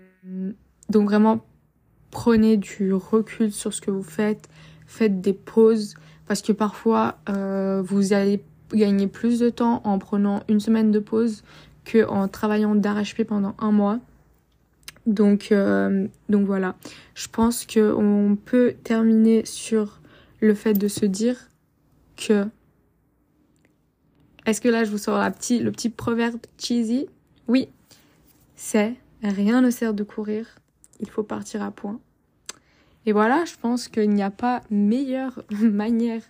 donc 0.89 1.09
vraiment, 1.09 1.45
prenez 2.11 2.57
du 2.57 2.95
recul 2.95 3.53
sur 3.53 3.75
ce 3.75 3.81
que 3.81 3.91
vous 3.91 4.03
faites, 4.03 4.49
faites 4.87 5.21
des 5.21 5.35
pauses, 5.35 5.95
parce 6.27 6.41
que 6.41 6.53
parfois, 6.53 7.19
euh, 7.29 7.83
vous 7.83 8.13
allez 8.15 8.43
gagner 8.73 9.07
plus 9.07 9.39
de 9.39 9.51
temps 9.51 9.81
en 9.85 9.99
prenant 9.99 10.43
une 10.49 10.61
semaine 10.61 10.91
de 10.91 10.99
pause 10.99 11.43
que 11.85 12.07
en 12.07 12.29
travaillant 12.29 12.75
d'arrache-pied 12.75 13.25
pendant 13.25 13.55
un 13.59 13.71
mois. 13.71 14.01
Donc, 15.07 15.53
euh, 15.53 16.09
donc 16.29 16.47
voilà. 16.47 16.75
Je 17.15 17.29
pense 17.29 17.65
qu'on 17.65 18.37
peut 18.45 18.75
terminer 18.83 19.45
sur 19.45 20.01
le 20.41 20.55
fait 20.55 20.75
de 20.75 20.89
se 20.89 21.07
dire 21.07 21.49
que. 22.17 22.47
Est-ce 24.47 24.61
que 24.61 24.69
là 24.69 24.85
je 24.85 24.91
vous 24.91 24.99
sors 24.99 25.19
petit, 25.33 25.59
le 25.59 25.73
petit 25.73 25.91
proverbe 25.91 26.41
cheesy? 26.59 27.09
Oui, 27.49 27.69
c'est 28.55 28.95
rien 29.23 29.61
ne 29.61 29.71
sert 29.71 29.95
de 29.95 30.03
courir, 30.03 30.47
il 31.01 31.11
faut 31.11 31.23
partir 31.23 31.63
à 31.63 31.71
point. 31.71 32.01
Et 33.07 33.13
voilà, 33.13 33.45
je 33.45 33.55
pense 33.61 33.89
qu'il 33.89 34.11
n'y 34.11 34.23
a 34.23 34.31
pas 34.31 34.63
meilleure 34.71 35.43
manière 35.51 36.23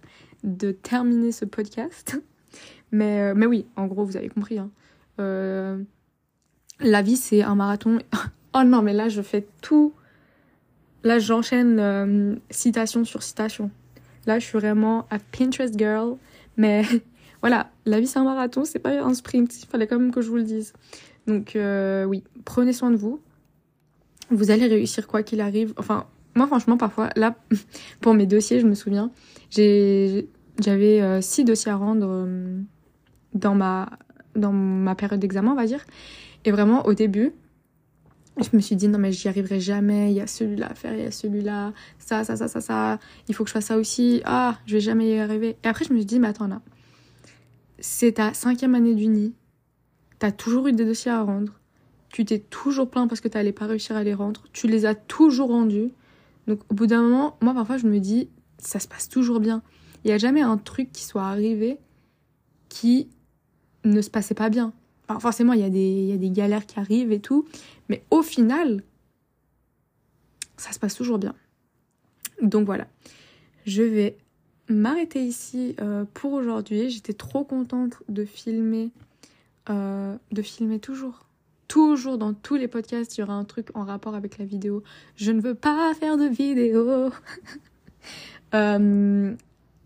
de 0.47 0.71
terminer 0.71 1.33
ce 1.33 1.45
podcast. 1.45 2.21
Mais, 2.93 3.21
euh, 3.21 3.35
mais 3.37 3.47
oui, 3.47 3.67
en 3.75 3.87
gros, 3.87 4.05
vous 4.05 4.17
avez 4.17 4.29
compris. 4.29 4.59
Hein. 4.59 4.71
Euh, 5.19 5.83
la 6.79 7.03
vie, 7.03 7.17
c'est 7.17 7.43
un 7.43 7.57
marathon. 7.57 7.99
oh 8.55 8.63
non, 8.63 8.81
mais 8.81 8.93
là, 8.93 9.09
je 9.09 9.23
fais 9.23 9.45
tout. 9.61 9.93
Là, 11.03 11.19
j'enchaîne 11.19 11.79
euh, 11.81 12.37
citation 12.49 13.05
sur 13.05 13.25
citation. 13.25 13.73
Là, 14.27 14.39
je 14.39 14.47
suis 14.47 14.57
vraiment 14.57 15.05
à 15.11 15.19
Pinterest 15.19 15.77
girl. 15.77 16.17
Mais 16.57 16.85
voilà, 17.43 17.71
la 17.87 17.99
vie, 17.99 18.07
c'est 18.07 18.21
un 18.21 18.25
marathon, 18.25 18.65
c'est 18.65 18.79
pas 18.79 19.03
un 19.03 19.15
sprint. 19.15 19.61
Il 19.61 19.67
fallait 19.67 19.89
quand 19.89 19.99
même 19.99 20.13
que 20.13 20.21
je 20.21 20.31
vous 20.31 20.37
le 20.37 20.45
dise. 20.45 20.73
Donc, 21.27 21.59
oui, 22.09 22.23
prenez 22.45 22.73
soin 22.73 22.93
de 22.93 22.97
vous. 22.97 23.21
Vous 24.31 24.53
allez 24.53 24.69
réussir 24.69 25.09
quoi 25.09 25.25
qu'il 25.25 25.41
arrive. 25.41 25.75
Enfin, 25.77 26.07
moi, 26.37 26.47
franchement, 26.47 26.77
parfois, 26.77 27.11
là, 27.17 27.35
pour 28.01 28.15
mes 28.15 28.27
dossiers, 28.27 28.61
je 28.61 28.67
me 28.67 28.75
souviens, 28.75 29.11
j'ai 29.51 30.29
j'avais 30.59 31.01
euh, 31.03 31.21
six 31.21 31.45
dossiers 31.45 31.73
à 31.73 31.77
rendre 31.77 32.07
euh, 32.09 32.61
dans, 33.35 33.55
ma, 33.55 33.91
dans 34.35 34.53
ma 34.53 34.95
période 34.95 35.21
d'examen, 35.21 35.53
on 35.53 35.57
va 35.57 35.67
dire. 35.67 35.85
Et 36.45 36.51
vraiment, 36.51 36.87
au 36.87 36.95
début, 36.95 37.33
je 38.39 38.55
me 38.55 38.61
suis 38.61 38.77
dit, 38.77 38.89
non, 38.89 38.99
mais 38.99 39.13
j'y 39.13 39.29
arriverai 39.29 39.61
jamais. 39.61 40.11
Il 40.11 40.17
y 40.17 40.21
a 40.21 40.27
celui-là 40.27 40.71
à 40.71 40.75
faire, 40.75 40.95
il 40.95 41.03
y 41.03 41.07
a 41.07 41.11
celui-là, 41.11 41.73
ça, 41.99 42.25
ça, 42.25 42.37
ça, 42.37 42.49
ça, 42.49 42.61
ça. 42.61 42.99
Il 43.29 43.35
faut 43.35 43.45
que 43.45 43.49
je 43.49 43.55
fasse 43.55 43.67
ça 43.67 43.79
aussi. 43.79 44.23
Ah, 44.25 44.59
je 44.67 44.75
vais 44.75 44.81
jamais 44.81 45.11
y 45.11 45.19
arriver. 45.19 45.57
Et 45.65 45.69
après, 45.69 45.85
je 45.85 45.93
me 45.93 45.99
suis 45.99 46.07
dit, 46.07 46.19
mais 46.21 46.29
attends 46.29 46.49
là. 46.49 46.61
c'est 47.79 48.13
ta 48.13 48.35
cinquième 48.35 48.75
année 48.75 48.95
d'uni, 48.95 49.35
t'as 50.19 50.33
toujours 50.33 50.67
eu 50.69 50.73
des 50.73 50.85
dossiers 50.85 51.11
à 51.11 51.23
rendre, 51.23 51.61
tu 52.11 52.25
t'es 52.25 52.39
toujours 52.39 52.91
plaint 52.91 53.09
parce 53.09 53.21
que 53.21 53.29
t'allais 53.29 53.53
pas 53.53 53.67
réussir 53.67 53.97
à 53.97 54.03
les 54.03 54.15
rendre, 54.15 54.45
tu 54.53 54.67
les 54.67 54.87
as 54.87 54.95
toujours 54.95 55.49
rendus. 55.49 55.91
Donc 56.47 56.61
au 56.71 56.75
bout 56.75 56.87
d'un 56.87 57.03
moment, 57.03 57.37
moi 57.43 57.53
parfois 57.55 57.77
je 57.77 57.87
me 57.87 57.99
dis, 57.99 58.31
ça 58.59 58.79
se 58.79 58.89
passe 58.89 59.09
toujours 59.09 59.41
bien. 59.41 59.63
Il 60.07 60.11
n'y 60.11 60.15
a 60.15 60.19
jamais 60.19 60.41
un 60.41 60.57
truc 60.57 60.93
qui 60.93 61.03
soit 61.03 61.25
arrivé 61.25 61.81
qui 62.69 63.09
ne 63.83 64.01
se 64.01 64.09
passait 64.09 64.37
pas 64.37 64.51
bien. 64.51 64.73
forcément, 65.19 65.53
il 65.53 65.59
y, 65.59 65.65
a 65.65 65.69
des, 65.69 65.81
il 65.81 66.07
y 66.07 66.13
a 66.13 66.17
des 66.17 66.31
galères 66.31 66.65
qui 66.65 66.79
arrivent 66.79 67.11
et 67.11 67.19
tout, 67.19 67.45
mais 67.89 68.05
au 68.13 68.23
final, 68.23 68.85
ça 70.57 70.71
se 70.71 70.79
passe 70.79 70.95
toujours 70.95 71.19
bien. 71.19 71.35
Donc 72.41 72.67
voilà, 72.67 72.87
je 73.67 73.83
vais 73.83 74.17
m'arrêter 74.69 75.25
ici 75.25 75.75
euh, 75.81 76.05
pour 76.15 76.35
aujourd'hui. 76.35 76.89
J'étais 76.89 77.13
trop 77.13 77.43
contente 77.43 78.05
de 78.09 78.25
filmer, 78.25 78.93
euh, 79.71 80.17
de 80.31 80.43
filmer 80.43 80.79
toujours. 80.79 81.27
Toujours 81.67 82.17
dans 82.17 82.33
tous 82.33 82.55
les 82.55 82.69
podcasts, 82.69 83.19
il 83.19 83.23
y 83.23 83.25
aura 83.25 83.35
un 83.35 83.45
truc 83.45 83.71
en 83.75 83.83
rapport 83.83 84.15
avec 84.15 84.39
la 84.39 84.45
vidéo. 84.45 84.85
Je 85.17 85.33
ne 85.33 85.41
veux 85.41 85.57
pas 85.57 85.93
faire 85.95 86.17
de 86.17 86.27
vidéo. 86.27 87.11
Euh, 88.55 89.35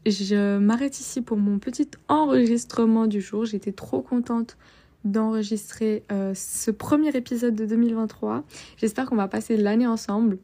je 0.06 0.58
m'arrête 0.58 0.98
ici 0.98 1.20
pour 1.20 1.36
mon 1.36 1.58
petit 1.58 1.88
enregistrement 2.08 3.06
du 3.06 3.20
jour. 3.20 3.44
J'étais 3.44 3.72
trop 3.72 4.00
contente 4.00 4.56
d'enregistrer 5.04 6.04
ce 6.34 6.70
premier 6.70 7.08
épisode 7.16 7.54
de 7.54 7.64
2023. 7.64 8.44
J'espère 8.76 9.06
qu'on 9.06 9.16
va 9.16 9.28
passer 9.28 9.56
l'année 9.56 9.86
ensemble. 9.86 10.38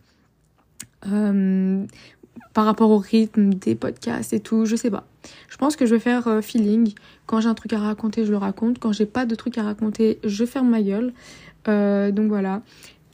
Euh, 1.06 1.84
par 2.52 2.64
rapport 2.64 2.90
au 2.90 2.98
rythme 2.98 3.52
des 3.52 3.74
podcasts 3.74 4.32
et 4.32 4.40
tout, 4.40 4.64
je 4.64 4.76
sais 4.76 4.90
pas. 4.90 5.06
Je 5.48 5.56
pense 5.56 5.76
que 5.76 5.84
je 5.86 5.94
vais 5.94 6.00
faire 6.00 6.26
euh, 6.28 6.40
feeling. 6.40 6.94
Quand 7.26 7.40
j'ai 7.40 7.48
un 7.48 7.54
truc 7.54 7.72
à 7.72 7.78
raconter, 7.78 8.24
je 8.24 8.30
le 8.30 8.38
raconte. 8.38 8.78
Quand 8.78 8.92
j'ai 8.92 9.06
pas 9.06 9.26
de 9.26 9.34
truc 9.34 9.58
à 9.58 9.62
raconter, 9.62 10.18
je 10.24 10.44
ferme 10.44 10.70
ma 10.70 10.82
gueule. 10.82 11.12
Euh, 11.68 12.10
donc 12.10 12.28
voilà. 12.28 12.62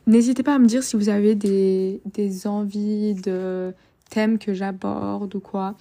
N'hésitez 0.07 0.42
pas 0.42 0.55
à 0.55 0.59
me 0.59 0.66
dire 0.66 0.83
si 0.83 0.96
vous 0.96 1.09
avez 1.09 1.35
des 1.35 2.00
envies 2.46 3.14
de 3.14 3.72
thèmes 4.11 4.38
que 4.38 4.55
j'aborde 4.55 5.35
ou 5.35 5.40
quoi. 5.40 5.76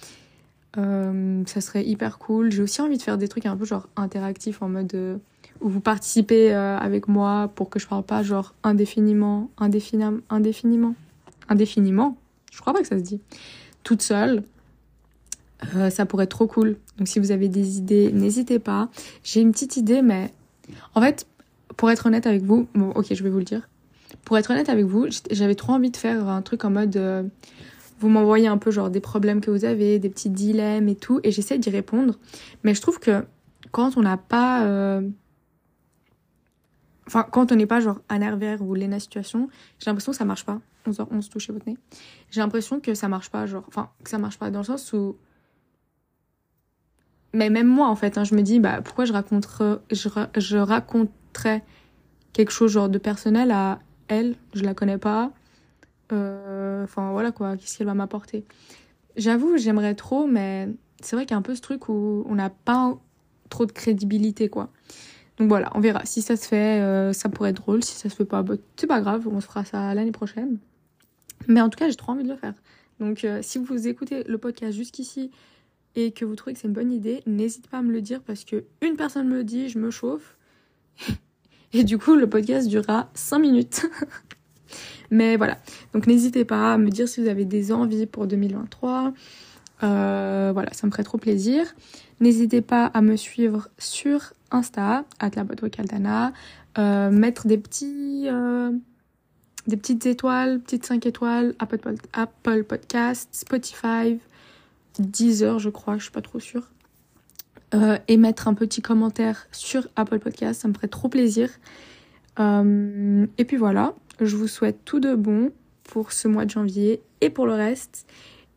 Euh, 0.78 1.42
ça 1.46 1.60
serait 1.60 1.84
hyper 1.84 2.18
cool. 2.18 2.50
J'ai 2.50 2.62
aussi 2.62 2.80
envie 2.80 2.96
de 2.96 3.02
faire 3.02 3.18
des 3.18 3.28
trucs 3.28 3.46
un 3.46 3.56
peu 3.56 3.64
genre 3.64 3.88
interactifs 3.96 4.62
en 4.62 4.68
mode 4.68 5.20
où 5.60 5.68
vous 5.68 5.80
participez 5.80 6.52
avec 6.52 7.08
moi 7.08 7.50
pour 7.54 7.70
que 7.70 7.78
je 7.78 7.86
parle 7.86 8.02
pas 8.02 8.22
genre 8.22 8.54
indéfiniment, 8.64 9.50
indéfiniment, 9.58 10.18
indéfiniment, 10.30 10.94
indéfiniment 11.48 12.16
je 12.52 12.60
crois 12.60 12.72
pas 12.72 12.82
que 12.82 12.86
ça 12.86 12.98
se 12.98 13.02
dit, 13.02 13.20
toute 13.82 14.02
seule. 14.02 14.44
Euh, 15.74 15.90
ça 15.90 16.06
pourrait 16.06 16.24
être 16.24 16.30
trop 16.30 16.46
cool. 16.46 16.76
Donc 16.98 17.08
si 17.08 17.18
vous 17.18 17.30
avez 17.30 17.48
des 17.48 17.78
idées, 17.78 18.12
n'hésitez 18.12 18.58
pas. 18.58 18.88
J'ai 19.24 19.40
une 19.40 19.52
petite 19.52 19.76
idée, 19.76 20.02
mais 20.02 20.32
en 20.94 21.00
fait, 21.00 21.26
pour 21.76 21.90
être 21.90 22.06
honnête 22.06 22.26
avec 22.26 22.42
vous, 22.42 22.68
ok, 22.94 23.06
je 23.10 23.22
vais 23.22 23.30
vous 23.30 23.38
le 23.38 23.44
dire. 23.44 23.68
Pour 24.24 24.36
être 24.38 24.50
honnête 24.50 24.68
avec 24.68 24.84
vous, 24.84 25.06
j'avais 25.30 25.54
trop 25.54 25.72
envie 25.72 25.90
de 25.90 25.96
faire 25.96 26.28
un 26.28 26.42
truc 26.42 26.64
en 26.64 26.70
mode, 26.70 26.96
euh, 26.96 27.22
vous 28.02 28.08
m'envoyez 28.08 28.48
un 28.48 28.58
peu 28.58 28.70
genre 28.72 28.90
des 28.90 29.00
problèmes 29.00 29.40
que 29.40 29.50
vous 29.50 29.64
avez, 29.64 30.00
des 30.00 30.10
petits 30.10 30.30
dilemmes 30.30 30.88
et 30.88 30.96
tout, 30.96 31.20
et 31.22 31.30
j'essaie 31.30 31.58
d'y 31.58 31.70
répondre. 31.70 32.18
Mais 32.64 32.74
je 32.74 32.80
trouve 32.80 32.98
que 32.98 33.24
quand 33.70 33.96
on 33.96 34.02
n'a 34.02 34.16
pas 34.16 34.64
euh, 34.64 35.08
Enfin, 37.06 37.26
quand 37.30 37.52
on 37.52 37.56
n'est 37.56 37.66
pas 37.66 37.80
genre 37.80 38.00
Anne 38.08 38.58
ou 38.60 38.74
Lena 38.74 38.98
Situation, 38.98 39.48
j'ai 39.78 39.90
l'impression 39.90 40.12
que 40.12 40.18
ça 40.18 40.24
marche 40.24 40.44
pas. 40.44 40.60
On 40.86 40.92
se, 40.92 41.02
on 41.10 41.20
se 41.20 41.30
touche 41.30 41.50
votre 41.50 41.66
nez. 41.66 41.76
J'ai 42.30 42.40
l'impression 42.40 42.80
que 42.80 42.94
ça 42.94 43.08
marche 43.08 43.30
pas, 43.30 43.46
genre. 43.46 43.64
Enfin, 43.68 43.90
que 44.02 44.10
ça 44.10 44.18
marche 44.18 44.38
pas 44.38 44.50
dans 44.50 44.60
le 44.60 44.64
sens 44.64 44.92
où. 44.92 45.16
Mais 47.34 47.50
même 47.50 47.66
moi, 47.66 47.88
en 47.88 47.96
fait, 47.96 48.18
hein, 48.18 48.24
je 48.24 48.34
me 48.34 48.42
dis, 48.42 48.60
bah, 48.60 48.82
pourquoi 48.82 49.04
je 49.04 49.12
raconterais, 49.12 49.78
je, 49.90 50.08
je 50.36 50.56
raconterais 50.58 51.64
quelque 52.32 52.50
chose 52.50 52.72
genre 52.72 52.88
de 52.88 52.98
personnel 52.98 53.50
à 53.50 53.78
elle, 54.08 54.36
je 54.54 54.62
la 54.62 54.74
connais 54.74 54.98
pas. 54.98 55.32
Euh, 56.12 56.84
enfin, 56.84 57.10
voilà 57.12 57.32
quoi, 57.32 57.56
qu'est-ce 57.56 57.78
qu'elle 57.78 57.86
va 57.86 57.94
m'apporter. 57.94 58.44
J'avoue, 59.16 59.56
j'aimerais 59.56 59.94
trop, 59.94 60.26
mais 60.26 60.68
c'est 61.00 61.16
vrai 61.16 61.24
qu'il 61.24 61.32
y 61.32 61.34
a 61.34 61.38
un 61.38 61.42
peu 61.42 61.54
ce 61.54 61.60
truc 61.60 61.88
où 61.88 62.24
on 62.26 62.34
n'a 62.34 62.50
pas 62.50 62.98
trop 63.48 63.66
de 63.66 63.72
crédibilité, 63.72 64.48
quoi. 64.48 64.70
Donc 65.38 65.48
voilà, 65.48 65.70
on 65.74 65.80
verra. 65.80 66.04
Si 66.04 66.22
ça 66.22 66.36
se 66.36 66.46
fait, 66.46 66.80
euh, 66.80 67.12
ça 67.12 67.28
pourrait 67.28 67.50
être 67.50 67.56
drôle. 67.56 67.82
Si 67.82 67.94
ça 67.94 68.08
se 68.08 68.14
fait 68.14 68.24
pas, 68.24 68.42
bah, 68.42 68.54
c'est 68.76 68.86
pas 68.86 69.00
grave, 69.00 69.26
on 69.28 69.40
se 69.40 69.46
fera 69.46 69.64
ça 69.64 69.94
l'année 69.94 70.12
prochaine. 70.12 70.58
Mais 71.48 71.60
en 71.60 71.68
tout 71.68 71.78
cas, 71.78 71.88
j'ai 71.88 71.96
trop 71.96 72.12
envie 72.12 72.24
de 72.24 72.28
le 72.28 72.36
faire. 72.36 72.54
Donc 73.00 73.24
euh, 73.24 73.40
si 73.42 73.58
vous 73.58 73.88
écoutez 73.88 74.22
le 74.24 74.38
podcast 74.38 74.76
jusqu'ici 74.76 75.30
et 75.96 76.12
que 76.12 76.24
vous 76.24 76.36
trouvez 76.36 76.54
que 76.54 76.60
c'est 76.60 76.68
une 76.68 76.74
bonne 76.74 76.92
idée, 76.92 77.22
n'hésitez 77.26 77.68
pas 77.68 77.78
à 77.78 77.82
me 77.82 77.92
le 77.92 78.00
dire 78.00 78.22
parce 78.22 78.44
que 78.44 78.64
une 78.80 78.96
personne 78.96 79.28
me 79.28 79.36
le 79.36 79.44
dit, 79.44 79.68
je 79.68 79.78
me 79.78 79.90
chauffe. 79.90 80.36
et 81.72 81.84
du 81.84 81.98
coup, 81.98 82.14
le 82.14 82.28
podcast 82.28 82.68
durera 82.68 83.10
5 83.14 83.38
minutes. 83.38 83.86
Mais 85.10 85.36
voilà. 85.36 85.58
Donc 85.92 86.06
n'hésitez 86.06 86.44
pas 86.44 86.74
à 86.74 86.78
me 86.78 86.90
dire 86.90 87.08
si 87.08 87.20
vous 87.22 87.28
avez 87.28 87.44
des 87.44 87.72
envies 87.72 88.06
pour 88.06 88.26
2023. 88.26 89.12
Euh, 89.82 90.50
voilà, 90.52 90.72
ça 90.72 90.86
me 90.86 90.92
ferait 90.92 91.02
trop 91.02 91.18
plaisir. 91.18 91.66
N'hésitez 92.20 92.60
pas 92.60 92.86
à 92.86 93.00
me 93.00 93.16
suivre 93.16 93.68
sur 93.78 94.32
Insta, 94.50 95.04
à 95.18 95.28
la 95.34 96.32
euh, 96.78 97.10
mettre 97.10 97.46
des 97.46 97.58
petits, 97.58 98.26
euh, 98.28 98.70
petites 99.68 100.06
étoiles, 100.06 100.60
petites 100.60 100.86
5 100.86 101.04
étoiles, 101.06 101.54
Apple, 101.58 102.64
Podcast, 102.64 103.28
Spotify, 103.32 104.18
Deezer, 104.98 105.58
je 105.58 105.68
crois, 105.68 105.98
je 105.98 106.04
suis 106.04 106.12
pas 106.12 106.22
trop 106.22 106.40
sûre. 106.40 106.68
Et 108.06 108.18
mettre 108.18 108.48
un 108.48 108.54
petit 108.54 108.82
commentaire 108.82 109.46
sur 109.50 109.88
Apple 109.96 110.18
Podcast, 110.18 110.60
ça 110.60 110.68
me 110.68 110.74
ferait 110.74 110.88
trop 110.88 111.08
plaisir. 111.08 111.48
et 112.38 113.44
puis 113.46 113.56
voilà, 113.56 113.94
je 114.24 114.36
vous 114.36 114.48
souhaite 114.48 114.80
tout 114.84 115.00
de 115.00 115.14
bon 115.14 115.52
pour 115.84 116.12
ce 116.12 116.28
mois 116.28 116.44
de 116.44 116.50
janvier 116.50 117.02
et 117.20 117.30
pour 117.30 117.46
le 117.46 117.54
reste. 117.54 118.06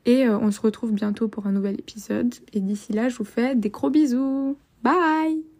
Et 0.05 0.29
on 0.29 0.51
se 0.51 0.61
retrouve 0.61 0.91
bientôt 0.91 1.27
pour 1.27 1.47
un 1.47 1.51
nouvel 1.51 1.79
épisode. 1.79 2.35
Et 2.53 2.59
d'ici 2.59 2.93
là, 2.93 3.09
je 3.09 3.17
vous 3.17 3.25
fais 3.25 3.55
des 3.55 3.69
gros 3.69 3.89
bisous. 3.89 4.55
Bye 4.83 5.54